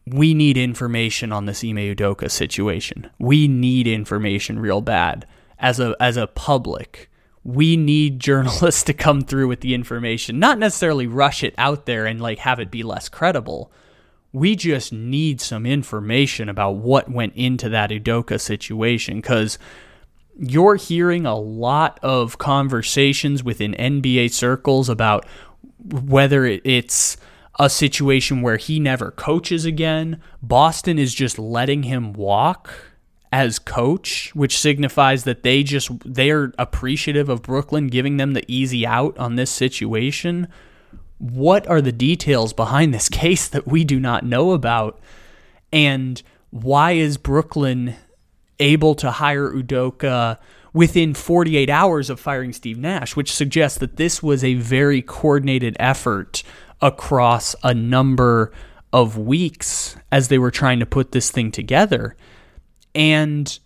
[0.05, 3.09] We need information on this Ime Udoka situation.
[3.19, 5.27] We need information real bad
[5.59, 7.08] as a as a public
[7.43, 12.05] we need journalists to come through with the information, not necessarily rush it out there
[12.05, 13.71] and like have it be less credible.
[14.31, 19.57] We just need some information about what went into that Udoka situation because
[20.37, 25.25] you're hearing a lot of conversations within NBA circles about
[25.83, 27.17] whether it's
[27.59, 30.21] a situation where he never coaches again.
[30.41, 32.88] Boston is just letting him walk
[33.31, 38.85] as coach, which signifies that they just they're appreciative of Brooklyn giving them the easy
[38.85, 40.47] out on this situation.
[41.19, 44.99] What are the details behind this case that we do not know about?
[45.71, 47.95] And why is Brooklyn
[48.59, 50.37] able to hire Udoka
[50.73, 55.75] within 48 hours of firing Steve Nash, which suggests that this was a very coordinated
[55.79, 56.43] effort
[56.81, 58.51] across a number
[58.91, 62.15] of weeks as they were trying to put this thing together.
[62.99, 63.57] And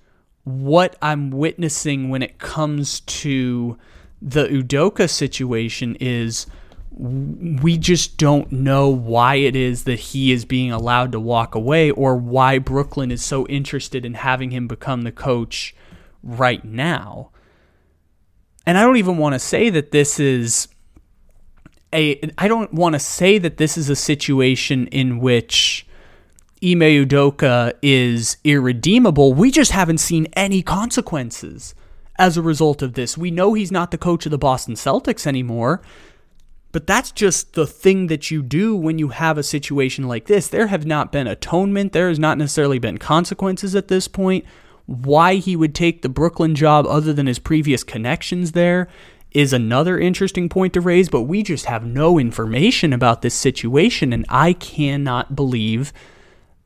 [0.44, 3.80] what I'm witnessing when it comes to
[4.22, 6.46] the Udoka situation is
[6.92, 11.90] we just don't know why it is that he is being allowed to walk away
[11.90, 15.76] or why Brooklyn is so interested in having him become the coach
[16.22, 17.32] right now.
[18.68, 20.68] And I don't even want to say that this is
[21.92, 25.83] a I don't want to say that this is a situation in which
[26.64, 29.34] Ime Udoka is irredeemable.
[29.34, 31.76] We just haven't seen any consequences
[32.18, 33.18] as a result of this.
[33.18, 35.82] We know he's not the coach of the Boston Celtics anymore,
[36.72, 40.48] but that's just the thing that you do when you have a situation like this.
[40.48, 44.46] There have not been atonement, there has not necessarily been consequences at this point.
[44.86, 48.88] Why he would take the Brooklyn job other than his previous connections there
[49.32, 54.14] is another interesting point to raise, but we just have no information about this situation,
[54.14, 55.92] and I cannot believe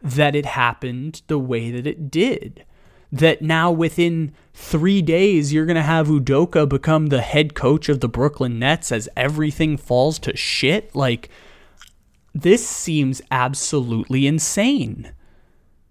[0.02, 2.66] that it happened the way that it did.
[3.12, 8.02] That now within three days, you're going to have Udoka become the head coach of
[8.02, 10.94] the Brooklyn Nets as everything falls to shit.
[10.96, 11.30] Like,
[12.34, 15.14] this seems absolutely insane.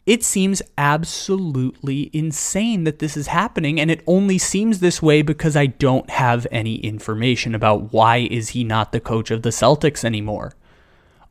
[0.04, 5.56] It seems absolutely insane that this is happening and it only seems this way because
[5.56, 10.04] I don't have any information about why is he not the coach of the Celtics
[10.04, 10.52] anymore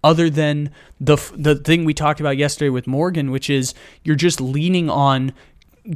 [0.05, 0.69] other than
[1.01, 5.33] the the thing we talked about yesterday with Morgan, which is you're just leaning on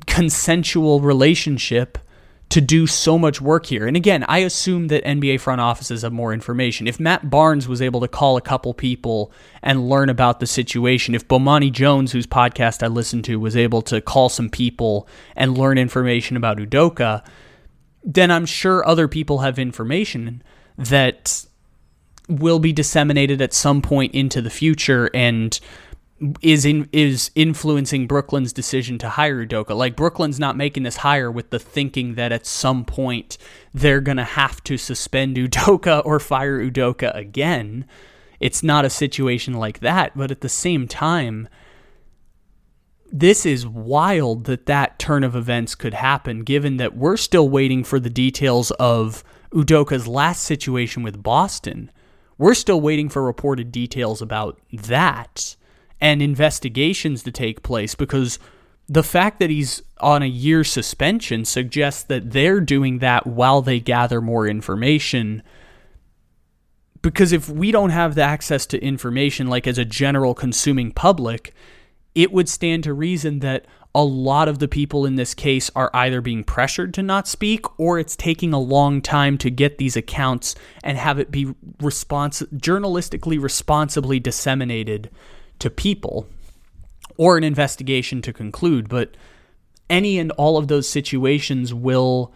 [0.08, 2.00] consensual relationship
[2.50, 3.86] to do so much work here.
[3.86, 6.88] And again, I assume that NBA front offices have more information.
[6.88, 11.14] If Matt Barnes was able to call a couple people and learn about the situation,
[11.14, 15.56] if Bomani Jones, whose podcast I listened to, was able to call some people and
[15.56, 17.24] learn information about Udoka,
[18.04, 20.42] then I'm sure other people have information
[20.76, 21.46] that
[22.30, 25.60] will be disseminated at some point into the future and
[26.42, 29.76] is in is influencing Brooklyn's decision to hire Udoka.
[29.76, 33.38] Like Brooklyn's not making this hire with the thinking that at some point
[33.74, 37.86] they're gonna have to suspend Udoka or fire Udoka again.
[38.40, 41.50] It's not a situation like that, but at the same time,
[43.12, 47.84] this is wild that that turn of events could happen, given that we're still waiting
[47.84, 51.92] for the details of Udoka's last situation with Boston.
[52.40, 55.58] We're still waiting for reported details about that
[56.02, 58.40] and investigations to take place because
[58.88, 63.82] the fact that he's on a year suspension suggests that they're doing that while they
[63.82, 65.44] gather more information.
[67.02, 71.54] Because if we don't have the access to information, like as a general consuming public,
[72.16, 75.90] it would stand to reason that a lot of the people in this case are
[75.94, 79.98] either being pressured to not speak or it's taking a long time to get these
[79.98, 81.46] accounts and have it be
[81.80, 85.10] respons- journalistically responsibly disseminated
[85.58, 86.28] to people
[87.18, 88.88] or an investigation to conclude.
[88.88, 89.16] But
[89.90, 92.32] any and all of those situations will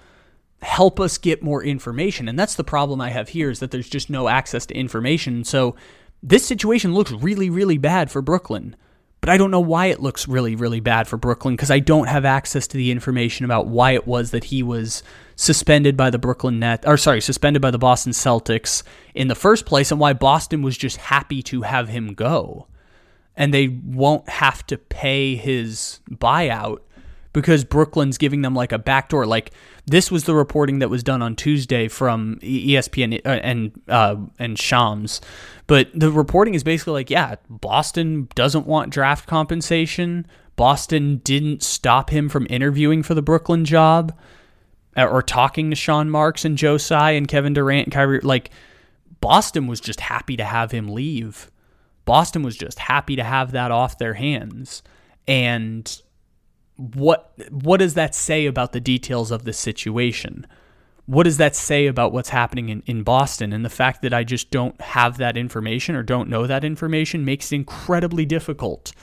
[0.64, 2.28] help us get more information.
[2.28, 5.44] And that's the problem i have here is that there's just no access to information.
[5.44, 5.76] So
[6.24, 8.76] this situation looks really really bad for brooklyn
[9.24, 12.08] but I don't know why it looks really, really bad for Brooklyn because I don't
[12.08, 15.02] have access to the information about why it was that he was
[15.38, 18.84] suspended by the Brooklyn Net, or sorry, suspended by the Boston Celtics
[19.16, 22.68] in the first place, and why Boston was just happy to have him go,
[23.38, 26.80] and they won't have to pay his buyout
[27.34, 29.26] because Brooklyn's giving them like a backdoor.
[29.26, 29.52] Like
[29.86, 34.58] this was the reporting that was done on Tuesday from ESPN uh, and uh, and
[34.58, 35.20] Shams,
[35.68, 40.26] but the reporting is basically like, yeah, Boston doesn't want draft compensation.
[40.56, 44.16] Boston didn't stop him from interviewing for the Brooklyn job
[44.96, 48.20] uh, or talking to Sean Marks and Joe Tsai and Kevin Durant and Kyrie.
[48.22, 48.52] Like
[49.20, 51.50] Boston was just happy to have him leave.
[52.06, 54.84] Boston was just happy to have that off their hands.
[55.28, 56.02] And
[56.76, 60.48] what what does that say about the details of the situation?
[61.06, 63.52] What does that say about what's happening in, in Boston?
[63.52, 67.26] And the fact that I just don't have that information or don't know that information
[67.26, 68.94] makes it incredibly difficult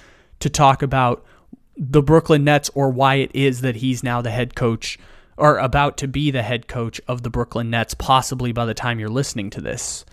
[0.41, 1.25] to talk about
[1.77, 4.99] the Brooklyn Nets or why it is that he's now the head coach
[5.37, 8.99] or about to be the head coach of the Brooklyn Nets, possibly by the time
[8.99, 10.05] you're listening to this.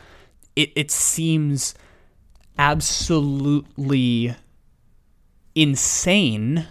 [0.56, 1.74] It, it seems
[2.58, 4.36] absolutely
[5.56, 6.68] insane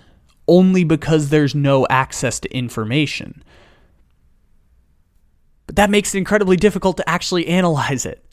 [0.49, 3.43] only because there's no access to information.
[5.67, 8.25] But that makes it incredibly difficult to actually analyze it.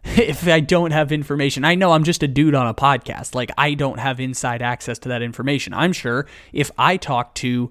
[0.04, 3.34] if I don't have information, I know I'm just a dude on a podcast.
[3.34, 5.74] Like, I don't have inside access to that information.
[5.74, 7.70] I'm sure if I talk to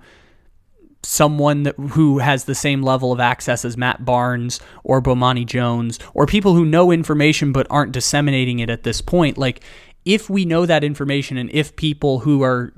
[1.03, 5.99] someone that, who has the same level of access as Matt Barnes or Bomani Jones
[6.13, 9.63] or people who know information but aren't disseminating it at this point, like,
[10.05, 12.73] if we know that information and if people who are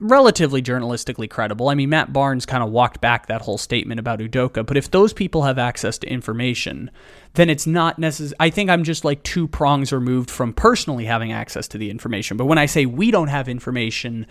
[0.00, 1.68] relatively journalistically credible.
[1.68, 4.90] I mean, Matt Barnes kind of walked back that whole statement about Udoka, but if
[4.90, 6.90] those people have access to information,
[7.34, 8.36] then it's not necessary.
[8.38, 12.36] I think I'm just like two prongs removed from personally having access to the information.
[12.36, 14.26] But when I say we don't have information,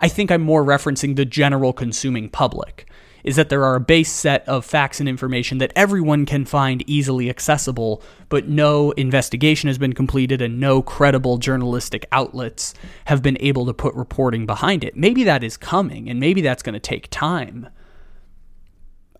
[0.00, 2.88] I think I'm more referencing the general consuming public
[3.24, 6.82] is that there are a base set of facts and information that everyone can find
[6.88, 13.36] easily accessible, but no investigation has been completed and no credible journalistic outlets have been
[13.40, 14.96] able to put reporting behind it.
[14.96, 17.68] Maybe that is coming, and maybe that's going to take time.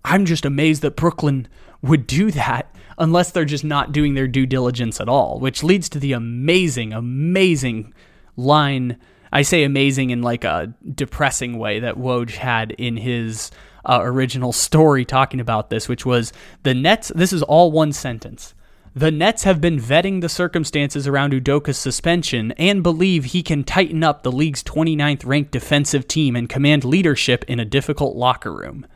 [0.04, 1.46] I'm just amazed that Brooklyn
[1.80, 5.88] would do that unless they're just not doing their due diligence at all, which leads
[5.90, 7.92] to the amazing, amazing
[8.36, 8.98] line.
[9.32, 13.50] I say amazing in like a depressing way that Woj had in his
[13.84, 17.12] uh, original story talking about this, which was the Nets.
[17.14, 18.54] This is all one sentence.
[18.94, 24.04] The Nets have been vetting the circumstances around Udoka's suspension and believe he can tighten
[24.04, 28.86] up the league's 29th ranked defensive team and command leadership in a difficult locker room.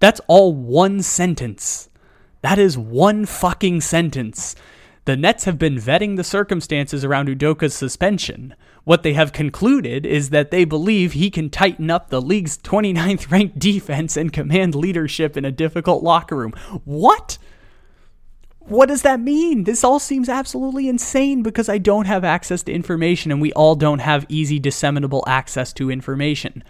[0.00, 1.90] That's all one sentence.
[2.40, 4.56] That is one fucking sentence.
[5.04, 8.54] The Nets have been vetting the circumstances around Udoka's suspension.
[8.84, 13.30] What they have concluded is that they believe he can tighten up the league's 29th
[13.30, 16.52] ranked defense and command leadership in a difficult locker room.
[16.84, 17.38] What?
[18.60, 19.64] What does that mean?
[19.64, 23.74] This all seems absolutely insane because I don't have access to information and we all
[23.74, 26.62] don't have easy disseminable access to information.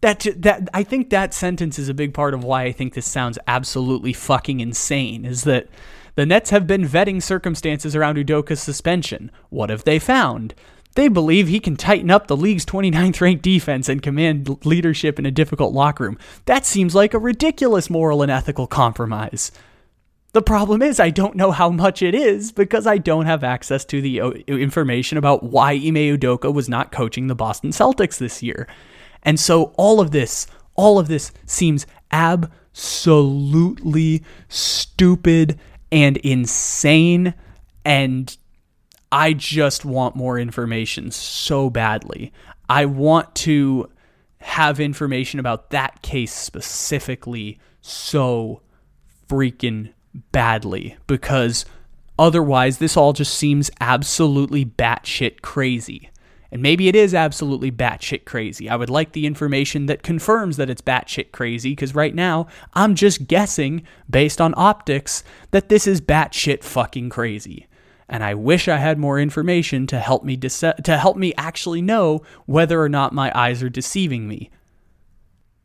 [0.00, 3.06] That that I think that sentence is a big part of why I think this
[3.06, 5.68] sounds absolutely fucking insane is that
[6.16, 9.30] the Nets have been vetting circumstances around Udoka's suspension.
[9.50, 10.54] What have they found?
[10.94, 15.26] They believe he can tighten up the league's 29th ranked defense and command leadership in
[15.26, 16.18] a difficult locker room.
[16.44, 19.52] That seems like a ridiculous moral and ethical compromise.
[20.32, 23.84] The problem is, I don't know how much it is because I don't have access
[23.86, 28.42] to the uh, information about why Ime Udoka was not coaching the Boston Celtics this
[28.42, 28.66] year.
[29.22, 37.34] And so all of this, all of this seems absolutely stupid and insane.
[37.84, 38.34] And
[39.12, 42.32] I just want more information so badly.
[42.70, 43.90] I want to
[44.38, 48.62] have information about that case specifically so
[49.28, 49.92] freaking
[50.32, 51.66] badly because
[52.18, 56.08] otherwise this all just seems absolutely batshit crazy.
[56.50, 58.68] And maybe it is absolutely batshit crazy.
[58.68, 62.94] I would like the information that confirms that it's batshit crazy because right now I'm
[62.94, 67.68] just guessing based on optics that this is batshit fucking crazy.
[68.12, 71.80] And I wish I had more information to help me dece- to help me actually
[71.80, 74.50] know whether or not my eyes are deceiving me.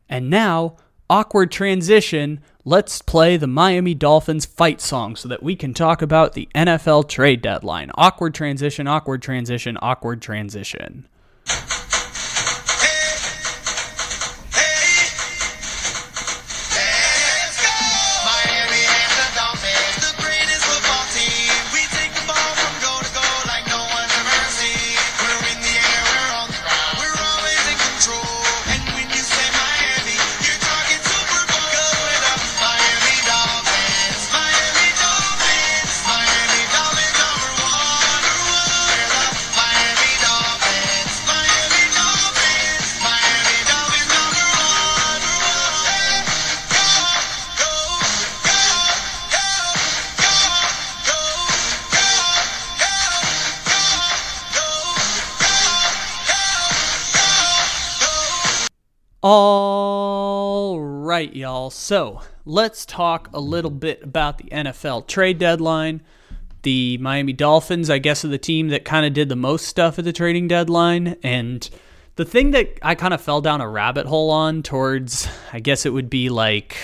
[0.07, 0.77] And now,
[1.09, 6.33] awkward transition, let's play the Miami Dolphins fight song so that we can talk about
[6.33, 7.91] the NFL trade deadline.
[7.95, 11.05] Awkward transition, awkward transition, awkward transition.
[61.69, 66.01] So let's talk a little bit about the NFL trade deadline.
[66.63, 69.99] The Miami Dolphins, I guess, are the team that kind of did the most stuff
[69.99, 71.17] at the trading deadline.
[71.23, 71.69] And
[72.15, 75.85] the thing that I kind of fell down a rabbit hole on towards, I guess
[75.85, 76.75] it would be like,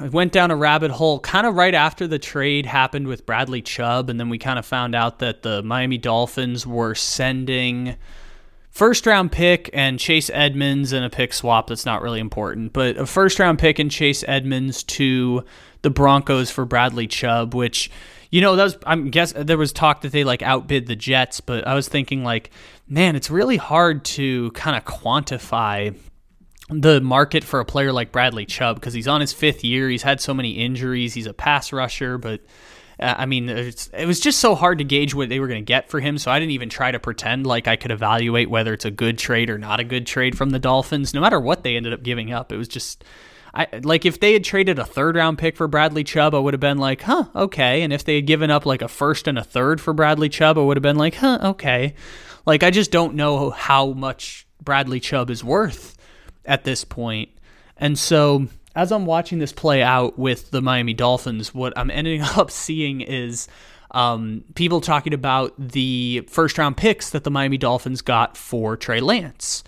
[0.00, 3.62] I went down a rabbit hole kind of right after the trade happened with Bradley
[3.62, 4.10] Chubb.
[4.10, 7.96] And then we kind of found out that the Miami Dolphins were sending
[8.74, 12.96] first round pick and Chase Edmonds and a pick swap that's not really important, but
[12.96, 15.44] a first round pick and Chase Edmonds to
[15.82, 17.90] the Broncos for Bradley Chubb, which
[18.30, 21.40] you know that was I'm guess there was talk that they like outbid the Jets,
[21.40, 22.50] but I was thinking like,
[22.88, 25.96] man, it's really hard to kind of quantify
[26.68, 29.88] the market for a player like Bradley Chubb because he's on his fifth year.
[29.88, 31.14] He's had so many injuries.
[31.14, 32.40] He's a pass rusher, but
[33.00, 35.66] uh, I mean, it was just so hard to gauge what they were going to
[35.66, 36.18] get for him.
[36.18, 39.18] So I didn't even try to pretend like I could evaluate whether it's a good
[39.18, 41.14] trade or not a good trade from the Dolphins.
[41.14, 43.04] No matter what they ended up giving up, it was just.
[43.56, 46.54] I, like if they had traded a third round pick for Bradley Chubb, I would
[46.54, 47.82] have been like, huh, okay.
[47.82, 50.58] And if they had given up like a first and a third for Bradley Chubb,
[50.58, 51.94] I would have been like, huh, okay.
[52.46, 55.96] Like I just don't know how much Bradley Chubb is worth
[56.44, 57.30] at this point.
[57.76, 62.20] And so as I'm watching this play out with the Miami Dolphins, what I'm ending
[62.36, 63.48] up seeing is
[63.92, 69.00] um, people talking about the first round picks that the Miami Dolphins got for Trey
[69.00, 69.62] Lance.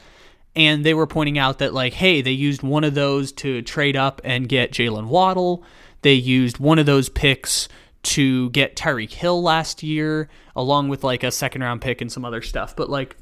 [0.56, 3.94] And they were pointing out that, like, hey, they used one of those to trade
[3.94, 5.62] up and get Jaylen Waddle.
[6.00, 7.68] They used one of those picks
[8.04, 12.24] to get Tyreek Hill last year, along with like a second round pick and some
[12.24, 12.74] other stuff.
[12.74, 13.16] But like,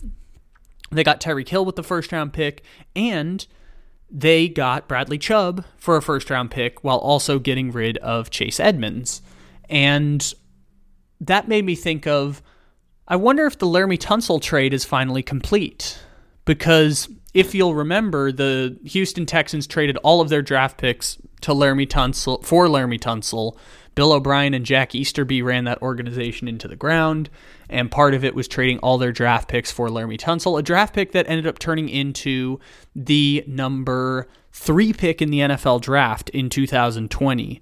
[0.92, 2.62] they got Tyreek Hill with the first round pick,
[2.94, 3.44] and
[4.14, 8.60] they got Bradley Chubb for a first round pick while also getting rid of Chase
[8.60, 9.20] Edmonds.
[9.68, 10.32] And
[11.20, 12.40] that made me think of
[13.06, 15.98] I wonder if the Laremy Tunsil trade is finally complete.
[16.46, 21.88] Because if you'll remember, the Houston Texans traded all of their draft picks to Laremy
[21.88, 23.58] Tunsil for Laremy Tunsil
[23.94, 27.30] Bill O'Brien and Jack Easterby ran that organization into the ground,
[27.68, 30.94] and part of it was trading all their draft picks for Laremy Tunsil, a draft
[30.94, 32.58] pick that ended up turning into
[32.94, 37.60] the number three pick in the NFL draft in 2020.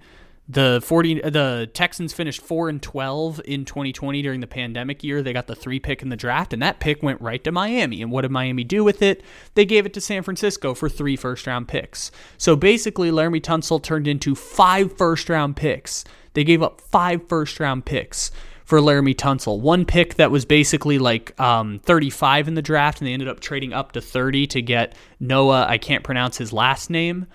[0.49, 5.23] The 40 the Texans finished 4 and 12 in 2020 during the pandemic year.
[5.23, 8.03] They got the 3 pick in the draft and that pick went right to Miami.
[8.03, 9.23] And what did Miami do with it?
[9.55, 12.11] They gave it to San Francisco for 3 first round picks.
[12.39, 17.61] So basically Laremy Tunsil turned into 5 first round picks they gave up five first
[17.61, 18.31] round picks
[18.65, 19.61] for Laremy Tunsil.
[19.61, 23.41] One pick that was basically like um, 35 in the draft, and they ended up
[23.41, 25.67] trading up to 30 to get Noah.
[25.69, 27.27] I can't pronounce his last name.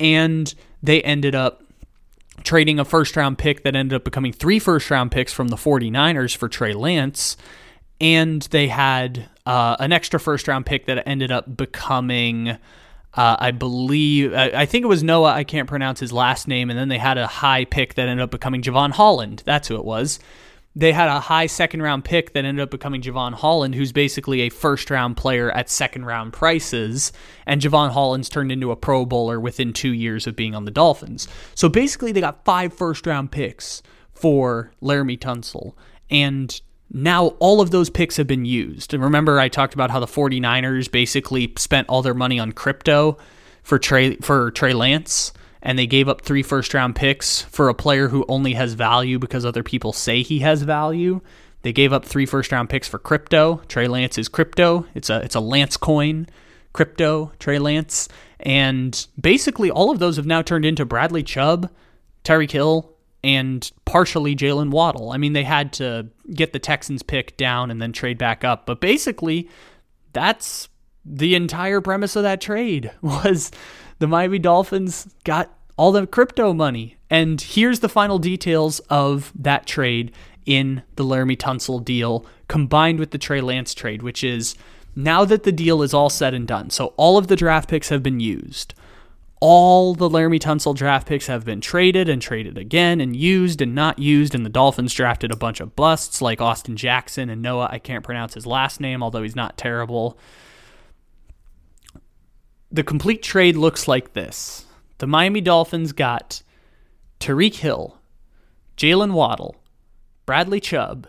[0.00, 0.52] And
[0.82, 1.63] they ended up
[2.44, 5.56] trading a first round pick that ended up becoming three first round picks from the
[5.56, 7.36] 49ers for Trey Lance.
[8.00, 12.58] And they had uh, an extra first round pick that ended up becoming
[13.16, 15.32] Uh, I believe, I, I, think it was Noah.
[15.32, 16.68] I can't pronounce his last name.
[16.68, 19.44] And then they had a high pick that ended up becoming Jevon Holland.
[19.46, 20.18] That's who it was.
[20.76, 24.40] They had a high second round pick that ended up becoming Jevon Holland, who's basically
[24.42, 27.12] a first round player at second round prices.
[27.46, 30.70] And Jevon Holland's turned into a Pro Bowler within two years of being on the
[30.72, 31.28] Dolphins.
[31.54, 35.74] So basically, they got five first round picks for Laremy Tunsil.
[36.10, 36.60] And
[36.90, 38.94] now all of those picks have been used.
[38.94, 43.16] And remember, I talked about how the 49ers basically spent all their money on crypto
[43.62, 45.32] for Trey, for Trey Lance,
[45.64, 49.18] and they gave up three first round picks for a player who only has value
[49.18, 51.22] because other people say he has value.
[51.62, 53.62] They gave up three first round picks for crypto.
[53.66, 54.86] Trey Lance is crypto.
[54.94, 56.28] It's a it's a Lance coin,
[56.74, 58.08] crypto, Trey Lance.
[58.38, 61.70] And basically all of those have now turned into Bradley Chubb,
[62.22, 62.94] Tyreek Hill,
[63.24, 65.12] and partially Jaylen Waddle.
[65.12, 68.66] I mean, they had to get the Texans pick down and then trade back up,
[68.66, 69.48] but basically,
[70.12, 70.68] that's
[71.06, 73.50] the entire premise of that trade was
[73.98, 76.96] the Miami Dolphins got all the crypto money.
[77.10, 80.12] And here's the final details of that trade
[80.46, 84.54] in the Laremy Tunsil deal combined with the Trey Lance trade, which is
[84.94, 86.70] now that the deal is all said and done.
[86.70, 88.74] So all of the draft picks have been used
[89.46, 93.74] all the Laremy Tunsil draft picks have been traded and traded again and used and
[93.74, 97.68] not used, and the Dolphins drafted a bunch of busts like Austin Jackson and Noah.
[97.70, 100.16] I can't pronounce his last name, although he's not terrible.
[102.74, 104.66] The complete trade looks like this
[104.98, 106.42] the Miami Dolphins got
[107.20, 108.00] Tyreek Hill,
[108.76, 109.54] Jaylen Waddle,
[110.26, 111.06] Bradley Chubb,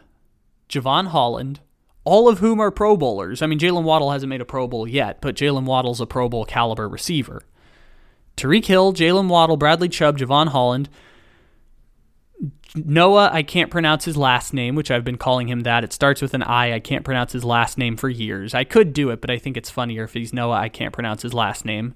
[0.69, 1.61] Jevon Holland,
[2.03, 3.41] all of whom are Pro Bowlers.
[3.41, 6.29] I mean, Jaylen Waddle hasn't made a Pro Bowl yet, but Jaylen Waddle's a Pro
[6.29, 7.41] Bowl caliber receiver.
[8.37, 10.87] Tyreek Hill, Jaylen Waddle, Bradley Chubb, Jevon Holland.
[12.75, 15.83] Noah, I can't pronounce his last name, which I've been calling him that.
[15.83, 16.73] It starts with an I.
[16.73, 18.53] I can't pronounce his last name for years.
[18.53, 20.57] I could do it, but I think it's funnier if he's Noah.
[20.57, 21.95] I can't pronounce his last name.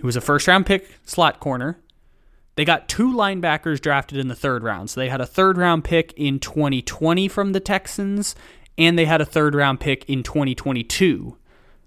[0.00, 1.78] Who was a first round pick slot corner.
[2.56, 4.90] They got two linebackers drafted in the third round.
[4.90, 8.34] So they had a third round pick in 2020 from the Texans,
[8.76, 11.36] and they had a third round pick in 2022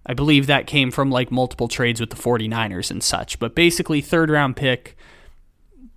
[0.06, 3.40] I believe that came from like multiple trades with the 49ers and such.
[3.40, 4.96] But basically, third round pick,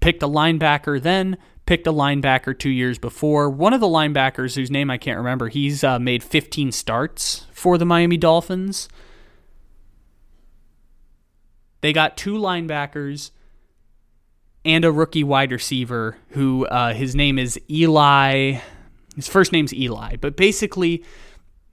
[0.00, 1.36] picked a linebacker then,
[1.68, 3.50] picked a linebacker two years before.
[3.50, 7.76] One of the linebackers, whose name I can't remember, he's uh, made 15 starts for
[7.76, 8.88] the Miami Dolphins.
[11.82, 13.32] They got two linebackers
[14.64, 18.60] and a rookie wide receiver who uh, his name is Eli.
[19.14, 20.16] His first name's Eli.
[20.16, 21.04] But basically,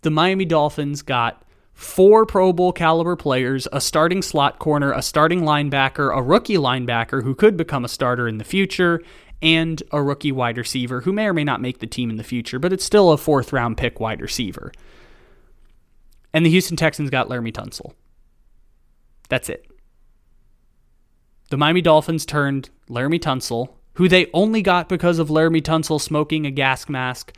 [0.02, 5.44] the Miami Dolphins got four Pro Bowl caliber players, a starting slot corner, a starting
[5.44, 9.02] linebacker, a rookie linebacker who could become a starter in the future,
[9.42, 12.24] and a rookie wide receiver who may or may not make the team in the
[12.24, 14.72] future, but it's still a fourth round pick wide receiver.
[16.34, 17.94] And the Houston Texans got Laremy Tunsil.
[19.30, 19.66] That's it.
[21.50, 26.46] The Miami Dolphins turned Laremy Tunsil, who they only got because of Laremy Tunsil smoking
[26.46, 27.34] a gas mask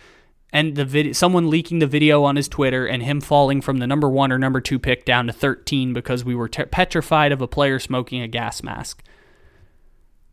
[0.54, 3.88] and the video, someone leaking the video on his Twitter and him falling from the
[3.88, 7.48] number one or number two pick down to 13 because we were petrified of a
[7.48, 9.04] player smoking a gas mask.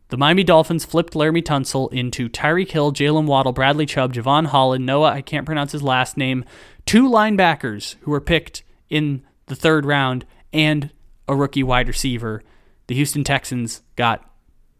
[0.09, 4.85] The Miami Dolphins flipped Laremy Tunsil into Tyreek Hill, Jaylen Waddle, Bradley Chubb, Jevon Holland,
[4.85, 6.45] Noah, I can't pronounce his last name,
[6.85, 10.91] two linebackers who were picked in the third round, and
[11.27, 12.43] a rookie wide receiver.
[12.87, 14.29] The Houston Texans got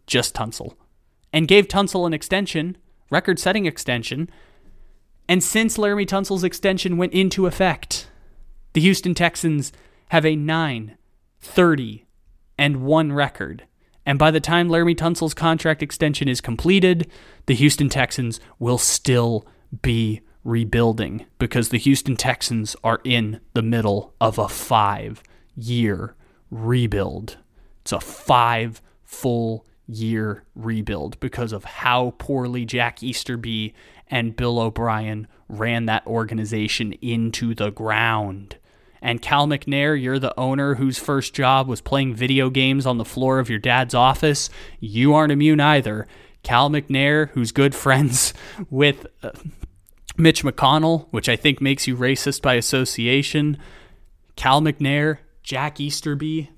[0.06, 0.76] just Tunsil
[1.34, 2.78] and gave Tunsil an extension,
[3.10, 4.30] record setting extension,
[5.28, 8.08] and since Laremy Tunsil's extension went into effect,
[8.74, 9.72] the Houston Texans
[10.10, 10.98] have a 9
[11.42, 12.06] 30
[12.58, 13.64] and 1 record.
[14.06, 17.10] And by the time Laremy Tunsil's contract extension is completed,
[17.48, 19.46] the Houston Texans will still
[19.82, 25.24] be rebuilding because the Houston Texans are in the middle of a five
[25.56, 26.16] year
[26.52, 27.38] rebuild.
[27.82, 33.74] It's a five full year rebuild because of how poorly Jack Easterby
[34.08, 38.58] and Bill O'Brien ran that organization into the ground.
[39.06, 43.06] And Cal McNair, you're the owner whose first job was playing video games on the
[43.06, 44.50] floor of your dad's office.
[44.80, 46.08] You aren't immune either.
[46.42, 48.34] Cal McNair, who's good friends
[48.72, 49.30] with uh,
[50.18, 53.60] Mitch McConnell, which I think makes you racist by association.
[54.36, 56.50] Cal McNair, Jack Easterby,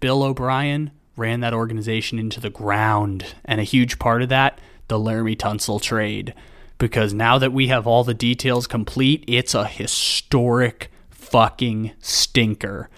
[0.00, 3.36] Bill O'Brien ran that organization into the ground.
[3.44, 6.34] And a huge part of that, the Laremy Tunsil trade
[6.78, 10.90] because now that we have all the details complete, it's a historic
[11.34, 12.88] fucking stinker.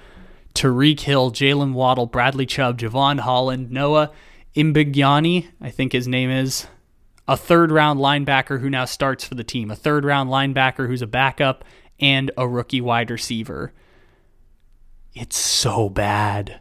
[0.53, 4.11] Tyreek Hill, Jaylen Waddle, Bradley Chubb, Jevon Holland, Noah
[4.55, 6.67] Igbinoghene, I think his name is,
[7.27, 11.01] a third round linebacker who now starts for the team, a third round linebacker who's
[11.01, 11.65] a backup,
[11.99, 13.73] and a rookie wide receiver.
[15.15, 16.61] It's so bad.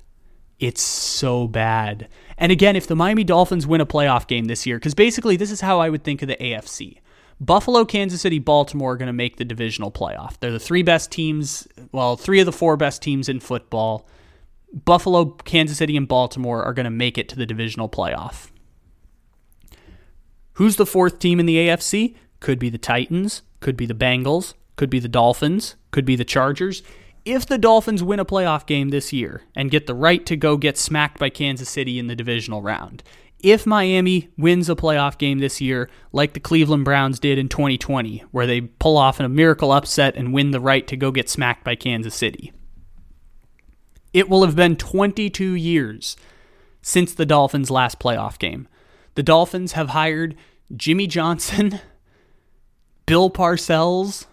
[0.59, 2.07] It's so bad.
[2.37, 5.51] And again, if the Miami Dolphins win a playoff game this year, because basically this
[5.51, 6.99] is how I would think of the AFC.
[7.39, 10.39] Buffalo, Kansas City, Baltimore are going to make the divisional playoff.
[10.39, 14.07] They're the three best teams, well, three of the four best teams in football.
[14.73, 18.49] Buffalo, Kansas City, and Baltimore are going to make it to the divisional playoff.
[20.53, 22.15] Who's the fourth team in the AFC?
[22.39, 26.25] Could be the Titans, could be the Bengals, could be the Dolphins, could be the
[26.25, 26.83] Chargers.
[27.25, 30.57] If the Dolphins win a playoff game this year and get the right to go
[30.57, 33.03] get smacked by Kansas City in the divisional round,
[33.39, 38.23] if Miami wins a playoff game this year, like the Cleveland Browns did in 2020,
[38.31, 41.63] where they pull off a miracle upset and win the right to go get smacked
[41.63, 42.53] by Kansas City,
[44.13, 46.15] it will have been 22 years
[46.81, 48.67] since the Dolphins' last playoff game.
[49.15, 50.35] The Dolphins have hired
[50.75, 51.81] Jimmy Johnson,
[53.05, 54.25] Bill Parcells,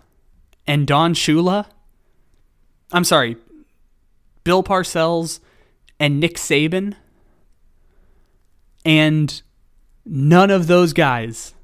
[0.66, 1.66] and Don Shula.
[2.92, 3.36] I'm sorry,
[4.44, 5.40] Bill Parcells
[5.98, 6.94] and Nick Saban.
[8.84, 9.42] And
[10.04, 11.54] none of those guys,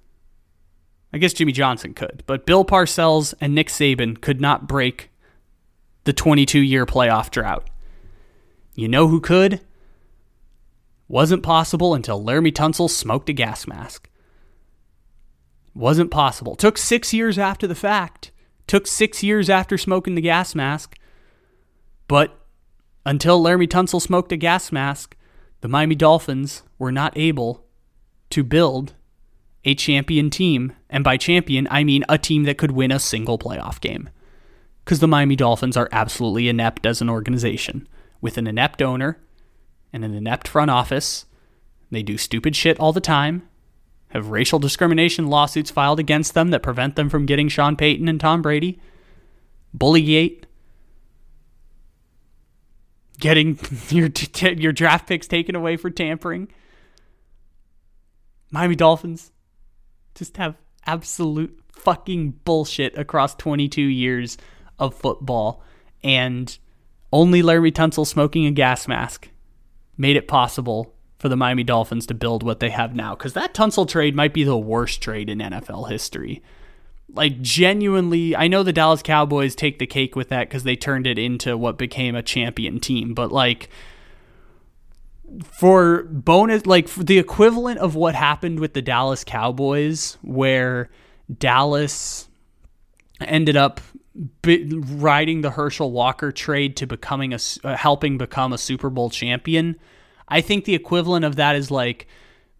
[1.12, 5.10] I guess Jimmy Johnson could, but Bill Parcells and Nick Saban could not break
[6.04, 7.68] the 22 year playoff drought.
[8.74, 9.60] You know who could?
[11.08, 14.08] Wasn't possible until Laremy Tunsil smoked a gas mask.
[15.74, 16.54] Wasn't possible.
[16.54, 18.30] Took six years after the fact.
[18.66, 20.96] Took six years after smoking the gas mask.
[22.08, 22.38] But
[23.06, 25.16] until Laremy Tunsil smoked a gas mask,
[25.60, 27.64] the Miami Dolphins were not able
[28.30, 28.94] to build
[29.64, 30.72] a champion team.
[30.88, 34.08] And by champion, I mean a team that could win a single playoff game.
[34.84, 37.86] Because the Miami Dolphins are absolutely inept as an organization,
[38.20, 39.18] with an inept owner
[39.92, 41.26] and an inept front office.
[41.90, 43.48] They do stupid shit all the time,
[44.10, 48.18] have racial discrimination lawsuits filed against them that prevent them from getting Sean Payton and
[48.18, 48.80] Tom Brady,
[49.76, 50.44] Bullygate,
[53.18, 53.58] getting
[53.90, 54.08] your
[54.54, 56.48] your draft picks taken away for tampering.
[58.50, 59.32] Miami Dolphins
[60.14, 64.36] just have absolute fucking bullshit across 22 years
[64.78, 65.62] of football
[66.02, 66.58] and
[67.12, 69.28] only Laremy Tunsil smoking a gas mask
[69.96, 73.14] made it possible for the Miami Dolphins to build what they have now.
[73.14, 76.42] Because that Tunsil trade might be the worst trade in NFL history.
[77.12, 81.06] Like, genuinely, I know the Dallas Cowboys take the cake with that because they turned
[81.06, 83.14] it into what became a champion team.
[83.14, 83.68] But, like,
[85.44, 90.90] for bonus, like, for the equivalent of what happened with the Dallas Cowboys, where
[91.38, 92.28] Dallas
[93.20, 93.80] ended up
[94.44, 99.76] riding the Herschel Walker trade to becoming a uh, helping become a Super Bowl champion.
[100.28, 102.06] I think the equivalent of that is like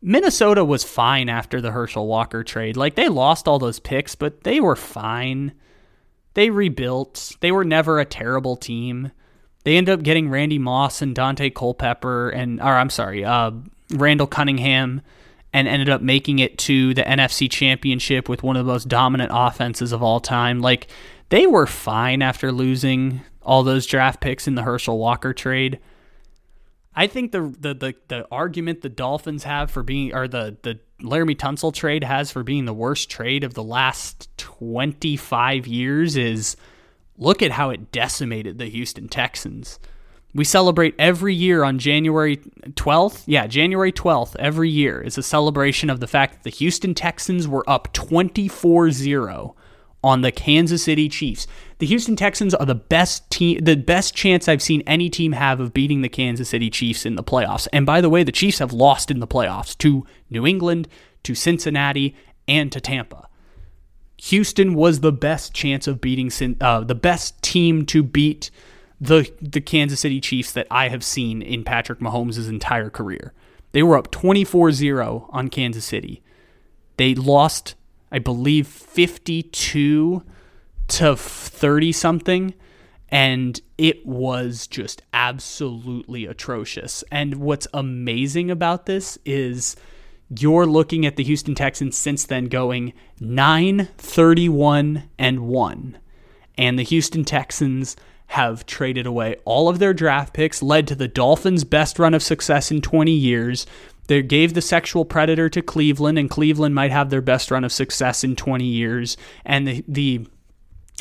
[0.01, 2.77] Minnesota was fine after the Herschel Walker trade.
[2.77, 5.53] Like they lost all those picks, but they were fine.
[6.35, 7.37] They rebuilt.
[7.41, 9.11] They were never a terrible team.
[9.64, 13.52] They end up getting Randy Moss and Daunte Culpepper and or I'm sorry, uh,
[13.90, 15.02] Randall Cunningham
[15.52, 19.30] and ended up making it to the NFC Championship with one of the most dominant
[19.34, 20.61] offenses of all time.
[20.61, 20.88] Like
[21.30, 25.78] they were fine after losing all those draft picks in the Herschel Walker trade.
[26.94, 30.80] I think the the the, the argument the Dolphins have for being or the the
[31.00, 36.56] Laremy Tunsil trade has for being the worst trade of the last 25 years is
[37.19, 39.79] look at how it decimated the Houston Texans.
[40.35, 43.25] We celebrate every year on January 12th.
[43.27, 47.49] Yeah, January 12th every year is a celebration of the fact that the Houston Texans
[47.49, 49.57] were up 24 0
[50.05, 51.47] on the Kansas City Chiefs.
[51.79, 55.61] The Houston Texans are the best team, the best chance I've seen any team have
[55.61, 57.66] of beating the Kansas City Chiefs in the playoffs.
[57.73, 60.89] And by the way, the Chiefs have lost in the playoffs to New England,
[61.25, 62.14] to Cincinnati,
[62.47, 63.28] and to Tampa.
[64.19, 68.51] Houston was the best chance of beating uh, the best team to beat
[69.01, 73.33] the the Kansas City Chiefs that I have seen in Patrick Mahomes' entire career.
[73.73, 76.23] They were up 24-0 on Kansas City.
[76.97, 77.75] They lost
[78.11, 80.23] I believe 52
[80.89, 82.55] to 30 something
[83.11, 87.05] and it was just absolutely atrocious.
[87.11, 89.77] And what's amazing about this is
[90.37, 95.99] you're looking at the Houston Texans since then going 9 31 and 1.
[96.57, 97.97] And the Houston Texans
[98.33, 102.22] have traded away all of their draft picks, led to the Dolphins' best run of
[102.22, 103.66] success in 20 years,
[104.09, 107.72] they gave the sexual predator to Cleveland, and Cleveland might have their best run of
[107.72, 109.16] success in 20 years.
[109.45, 110.26] And the, the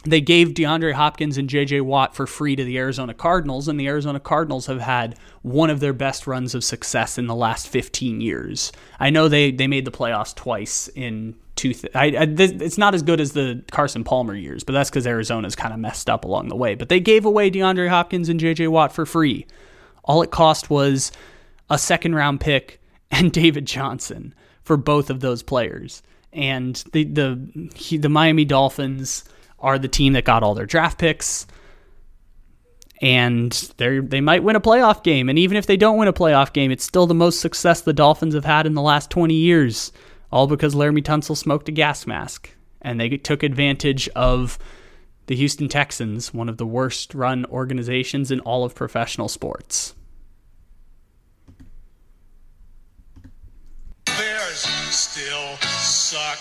[0.09, 3.87] they gave DeAndre Hopkins and JJ Watt for free to the Arizona Cardinals, and the
[3.87, 8.21] Arizona Cardinals have had one of their best runs of success in the last 15
[8.21, 8.71] years.
[8.99, 11.73] I know they, they made the playoffs twice in two.
[11.73, 14.89] Th- I, I, this, it's not as good as the Carson Palmer years, but that's
[14.89, 16.75] because Arizona's kind of messed up along the way.
[16.75, 19.45] But they gave away DeAndre Hopkins and JJ Watt for free
[20.05, 21.11] All it cost was
[21.69, 22.79] a second round pick
[23.11, 24.33] and David Johnson
[24.63, 26.01] for both of those players.
[26.31, 29.23] And the the he, the Miami Dolphins
[29.59, 31.47] are the team that got all their draft picks.
[33.01, 35.29] And they they might win a playoff game.
[35.29, 37.93] And even if they don't win a playoff game, it's still the most success the
[37.93, 39.91] Dolphins have had in the last 20 years.
[40.31, 42.49] All because Laremy Tunsil smoked a gas mask.
[42.81, 44.57] And they took advantage of
[45.27, 49.93] the Houston Texans, one of the worst run organizations in all of professional sports.
[54.05, 56.39] Bears still suck.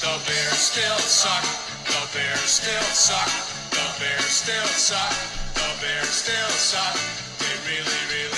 [0.00, 1.71] The Bears still suck.
[2.12, 3.32] Bears still suck.
[3.70, 5.16] The Bears still suck.
[5.54, 6.92] The Bears still suck.
[7.40, 8.31] They really, really,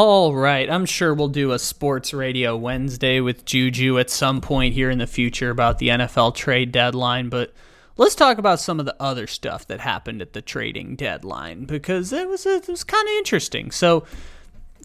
[0.00, 4.74] All right, I'm sure we'll do a sports radio Wednesday with Juju at some point
[4.74, 7.52] here in the future about the NFL trade deadline, but
[7.96, 12.12] let's talk about some of the other stuff that happened at the trading deadline because
[12.12, 13.72] it was it was kind of interesting.
[13.72, 14.04] So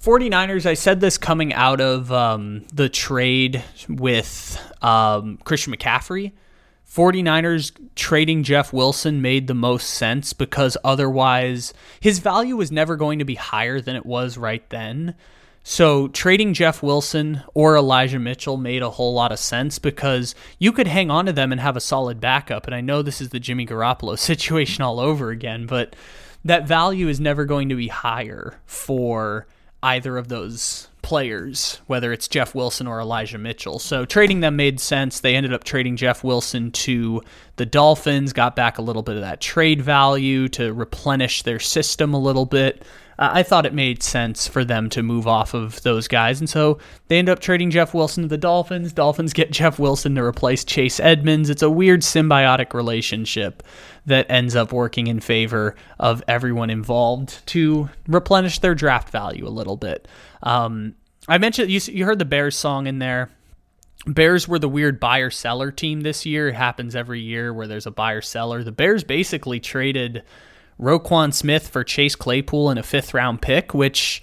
[0.02, 6.32] 49ers, I said this coming out of um, the trade with um, Christian McCaffrey.
[6.94, 13.18] 49ers trading Jeff Wilson made the most sense because otherwise his value was never going
[13.18, 15.16] to be higher than it was right then.
[15.64, 20.72] So trading Jeff Wilson or Elijah Mitchell made a whole lot of sense because you
[20.72, 22.68] could hang on to them and have a solid backup.
[22.68, 25.96] And I know this is the Jimmy Garoppolo situation all over again, but
[26.46, 29.48] that value is never going to be higher for
[29.82, 33.78] either of those players, whether it's Jeff Wilson or Elijah Mitchell.
[33.78, 35.20] So trading them made sense.
[35.20, 37.22] They ended up trading Jeff Wilson to
[37.58, 42.16] the Dolphins, got back a little bit of that trade value to replenish their system
[42.16, 42.84] a little bit.
[43.20, 46.40] Uh, I thought it made sense for them to move off of those guys.
[46.40, 48.94] And so they end up trading Jeff Wilson to the Dolphins.
[48.94, 51.50] Dolphins get Jeff Wilson to replace Chase Edmonds.
[51.50, 53.62] It's a weird symbiotic relationship
[54.06, 59.50] that ends up working in favor of everyone involved to replenish their draft value a
[59.50, 60.08] little bit.
[60.44, 60.96] Um,
[61.28, 63.32] I mentioned you, you heard the Bears song in there.
[64.06, 66.50] Bears were the weird buyer seller team this year.
[66.50, 68.62] It happens every year where there's a buyer seller.
[68.64, 70.24] The Bears basically traded
[70.80, 74.22] Roquan Smith for Chase Claypool and a fifth round pick, which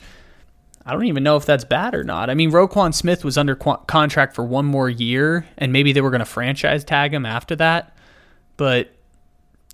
[0.85, 2.29] I don't even know if that's bad or not.
[2.29, 6.03] I mean, Roquan Smith was under qu- contract for one more year, and maybe they
[6.03, 7.97] were going to franchise tag him after that.
[8.59, 8.95] But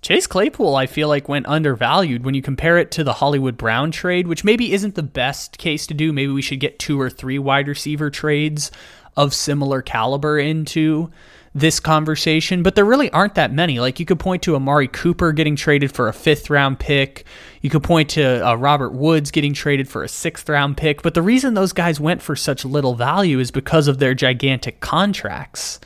[0.01, 3.91] Chase Claypool, I feel like, went undervalued when you compare it to the Hollywood Brown
[3.91, 6.13] trade, which maybe isn't the best case to do.
[6.13, 8.71] Maybe we should get two or three wide receiver trades
[9.15, 11.09] of similar caliber into
[11.55, 13.79] this conversation, but there really aren't that many.
[13.79, 17.25] Like you could point to Amari Cooper getting traded for a fifth round pick.
[17.61, 21.01] You could point to uh, Robert Woods getting traded for a sixth round pick.
[21.01, 24.79] But the reason those guys went for such little value is because of their gigantic
[24.81, 25.79] contracts.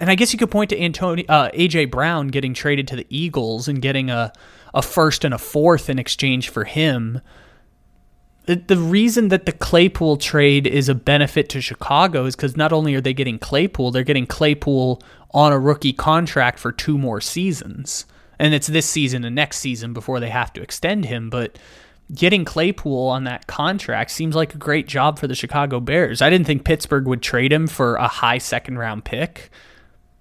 [0.00, 3.06] And I guess you could point to Antoni- uh, AJ Brown getting traded to the
[3.10, 4.32] Eagles and getting a,
[4.72, 7.20] a first and a fourth in exchange for him.
[8.46, 12.72] The, the reason that the Claypool trade is a benefit to Chicago is because not
[12.72, 17.20] only are they getting Claypool, they're getting Claypool on a rookie contract for two more
[17.20, 18.06] seasons.
[18.38, 21.28] And it's this season and next season before they have to extend him.
[21.28, 21.58] But
[22.14, 26.22] getting Claypool on that contract seems like a great job for the Chicago Bears.
[26.22, 29.50] I didn't think Pittsburgh would trade him for a high second round pick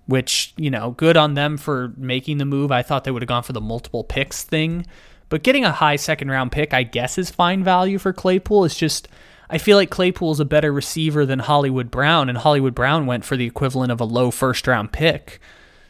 [0.08, 2.72] which, you know, good on them for making the move.
[2.72, 4.86] I thought they would have gone for the multiple picks thing.
[5.30, 8.66] But getting a high second round pick, I guess, is fine value for Claypool.
[8.66, 9.10] It's just,
[9.50, 13.26] I feel like Claypool is a better receiver than Hollywood Brown, and Hollywood Brown went
[13.26, 15.40] for the equivalent of a low first round pick.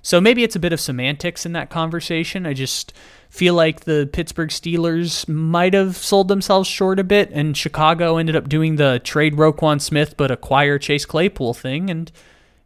[0.01, 2.45] So maybe it's a bit of semantics in that conversation.
[2.45, 2.93] I just
[3.29, 8.35] feel like the Pittsburgh Steelers might have sold themselves short a bit, and Chicago ended
[8.35, 12.11] up doing the trade Roquan Smith but acquire Chase Claypool thing, and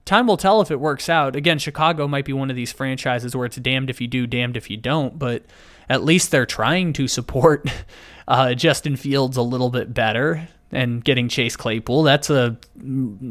[0.06, 1.36] time will tell if it works out.
[1.36, 4.58] Again, Chicago might be one of these franchises where it's damned if you do, damned
[4.58, 5.44] if you don't, but
[5.90, 7.70] at least they're trying to support
[8.28, 10.48] uh, Justin Fields a little bit better.
[10.72, 12.04] And getting Chase Claypool.
[12.04, 12.58] That's a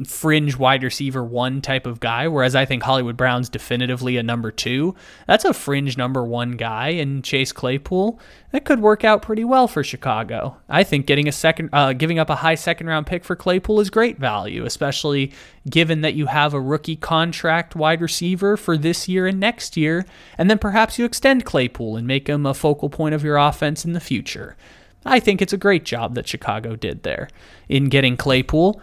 [0.06, 4.50] fringe wide receiver one type of guy, whereas I think Hollywood Brown's definitively a number
[4.50, 4.94] two.
[5.26, 8.20] That's a fringe number one guy, and Chase Claypool
[8.52, 10.56] that could work out pretty well for Chicago.
[10.68, 13.80] I think getting a second, uh, giving up a high second round pick for Claypool
[13.80, 15.32] is great value, especially
[15.68, 20.04] given that you have a rookie contract wide receiver for this year and next year,
[20.36, 23.84] and then perhaps you extend Claypool and make him a focal point of your offense
[23.84, 24.56] in the future.
[25.04, 27.28] I think it's a great job that Chicago did there
[27.68, 28.80] in getting Claypool.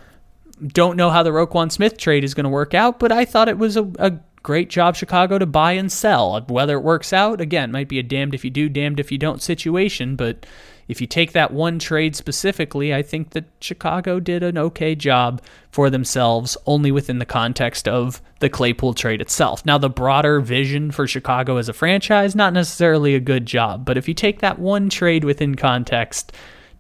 [0.68, 3.50] Don't know how the Roquan Smith trade is going to work out, but I thought
[3.50, 6.42] it was a, a great job, Chicago, to buy and sell.
[6.48, 9.18] Whether it works out, again, might be a damned if you do, damned if you
[9.18, 10.46] don't situation, but
[10.88, 15.42] if you take that one trade specifically, I think that Chicago did an okay job
[15.70, 19.66] for themselves, only within the context of the Claypool trade itself.
[19.66, 23.98] Now, the broader vision for Chicago as a franchise, not necessarily a good job, but
[23.98, 26.32] if you take that one trade within context,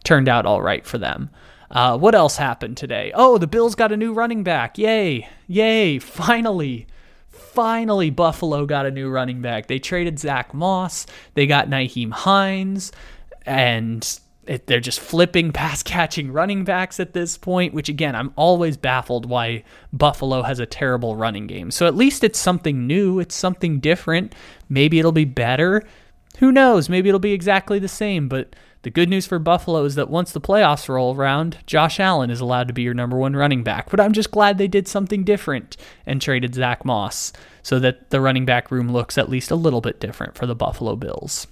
[0.03, 1.29] turned out all right for them.
[1.69, 3.11] Uh, what else happened today?
[3.13, 4.77] Oh, the Bills got a new running back.
[4.77, 5.27] Yay!
[5.47, 5.99] Yay!
[5.99, 6.87] Finally!
[7.29, 9.67] Finally, Buffalo got a new running back.
[9.67, 11.07] They traded Zach Moss.
[11.33, 12.91] They got Nyheim Hines
[13.47, 18.33] and it, they're just flipping pass catching running backs at this point, which again, I'm
[18.35, 21.71] always baffled why Buffalo has a terrible running game.
[21.71, 24.35] So at least it's something new, it's something different.
[24.69, 25.83] Maybe it'll be better.
[26.39, 26.87] Who knows?
[26.87, 30.31] Maybe it'll be exactly the same, but the good news for Buffalo is that once
[30.31, 33.89] the playoffs roll around, Josh Allen is allowed to be your number one running back.
[33.89, 35.75] But I'm just glad they did something different
[36.05, 37.33] and traded Zach Moss
[37.63, 40.55] so that the running back room looks at least a little bit different for the
[40.55, 41.47] Buffalo Bills.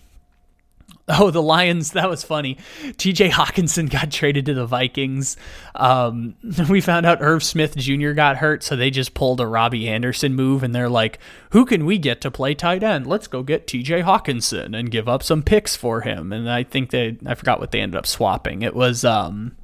[1.19, 1.91] Oh, the Lions.
[1.91, 2.57] That was funny.
[2.81, 5.37] TJ Hockenson got traded to the Vikings.
[5.75, 6.35] Um,
[6.69, 8.13] we found out Irv Smith Jr.
[8.13, 11.19] got hurt, so they just pulled a Robbie Anderson move, and they're like,
[11.51, 13.05] who can we get to play tight end?
[13.05, 16.33] Let's go get TJ Hockenson and give up some picks for him.
[16.33, 18.63] And I think they, I forgot what they ended up swapping.
[18.63, 19.55] It was, um,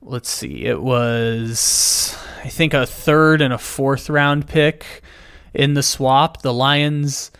[0.00, 5.02] let's see, it was, I think, a third and a fourth round pick
[5.52, 6.42] in the swap.
[6.42, 7.32] The Lions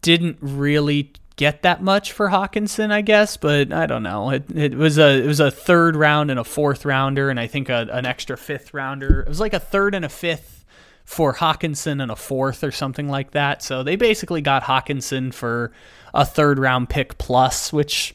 [0.00, 4.28] didn't really get that much for Hockenson, I guess, but I don't know.
[4.28, 7.46] It, it was a it was a third round and a fourth rounder, and I
[7.46, 9.22] think a, an extra fifth rounder.
[9.22, 10.66] It was like a third and a fifth
[11.06, 13.62] for Hockenson and a fourth or something like that.
[13.62, 15.72] So they basically got Hockenson for
[16.12, 18.14] a third round pick plus, which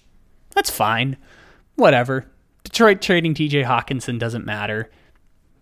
[0.51, 1.17] that's fine.
[1.73, 2.27] Whatever.
[2.63, 4.91] Detroit trading TJ Hockenson doesn't matter.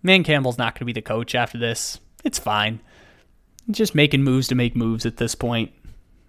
[0.06, 1.98] Dan Campbell's not going to be the coach after this.
[2.26, 2.82] It's fine.
[3.72, 5.72] Just making moves to make moves at this point.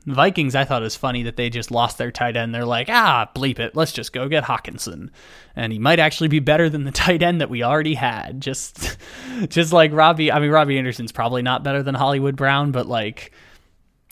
[0.06, 2.54] Vikings, I thought it was funny that they just lost their tight end.
[2.54, 3.74] They're like, ah, bleep it.
[3.74, 5.08] Let's just go get Hockenson.
[5.56, 8.40] And he might actually be better than the tight end that we already had.
[8.40, 8.98] Just
[9.48, 13.32] just like Robbie I mean Robbie Anderson's probably not better than Hollywood Brown, but like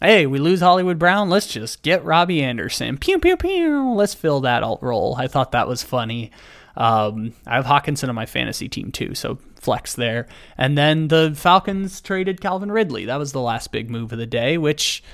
[0.02, 2.98] hey, we lose Hollywood Brown, let's just get Robbie Anderson.
[2.98, 3.92] Pew pew pew.
[3.92, 5.14] Let's fill that alt role.
[5.18, 6.32] I thought that was funny.
[6.76, 10.26] Um, I have Hockenson on my fantasy team too, so flex there.
[10.56, 13.04] And then the Falcons traded Calvin Ridley.
[13.04, 15.04] That was the last big move of the day, which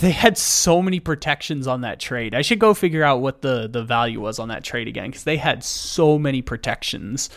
[0.00, 2.34] they had so many protections on that trade.
[2.34, 5.24] I should go figure out what the the value was on that trade again because
[5.24, 7.30] they had so many protections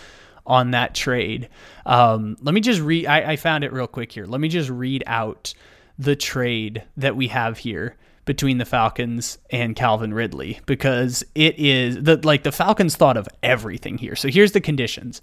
[0.45, 1.49] on that trade.
[1.85, 3.05] Um, let me just read.
[3.05, 4.25] I, I found it real quick here.
[4.25, 5.53] Let me just read out
[5.99, 12.01] the trade that we have here between the Falcons and Calvin Ridley because it is
[12.01, 14.15] the like the Falcons thought of everything here.
[14.15, 15.21] So here's the conditions.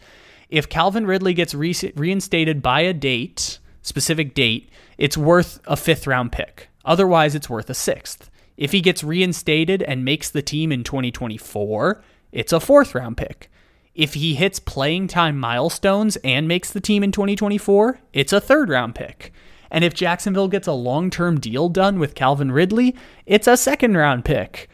[0.51, 4.68] If Calvin Ridley gets re- reinstated by a date, specific date,
[4.99, 6.68] it's worth a fifth round pick.
[6.85, 8.30] Otherwise, it's worth a sixth.
[8.57, 13.51] If he gets reinstated and makes the team in 2024, it's a fourth round pick.
[13.95, 18.68] If he hits playing time milestones and makes the team in 2024, it's a third
[18.68, 19.32] round pick.
[19.70, 22.95] And if Jacksonville gets a long term deal done with Calvin Ridley,
[23.26, 24.68] it's a second round pick.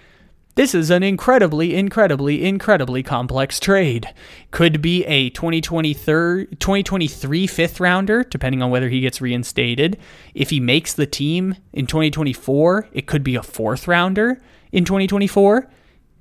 [0.61, 4.13] This is an incredibly, incredibly, incredibly complex trade.
[4.51, 9.97] Could be a 2023 fifth rounder, depending on whether he gets reinstated.
[10.35, 14.39] If he makes the team in 2024, it could be a fourth rounder
[14.71, 15.67] in 2024.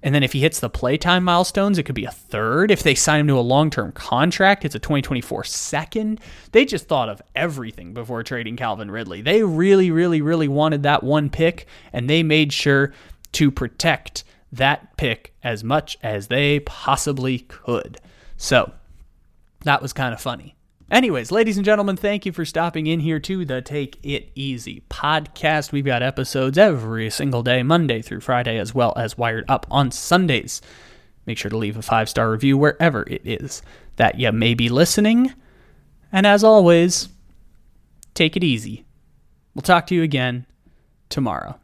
[0.01, 2.71] And then if he hits the playtime milestones, it could be a third.
[2.71, 6.21] If they sign him to a long term contract, it's a 2024 second.
[6.53, 9.21] They just thought of everything before trading Calvin Ridley.
[9.21, 12.93] They really, really, really wanted that one pick, and they made sure
[13.33, 17.99] to protect that pick as much as they possibly could.
[18.37, 18.71] So
[19.63, 20.55] that was kind of funny.
[20.91, 24.81] Anyways, ladies and gentlemen, thank you for stopping in here to the Take It Easy
[24.89, 25.71] podcast.
[25.71, 29.91] We've got episodes every single day, Monday through Friday, as well as Wired Up on
[29.91, 30.63] Sundays.
[31.27, 33.61] Make sure to leave a five star review wherever it is
[33.97, 35.31] that you may be listening.
[36.11, 37.09] And as always,
[38.15, 38.83] take it easy.
[39.53, 40.47] We'll talk to you again
[41.09, 41.59] tomorrow.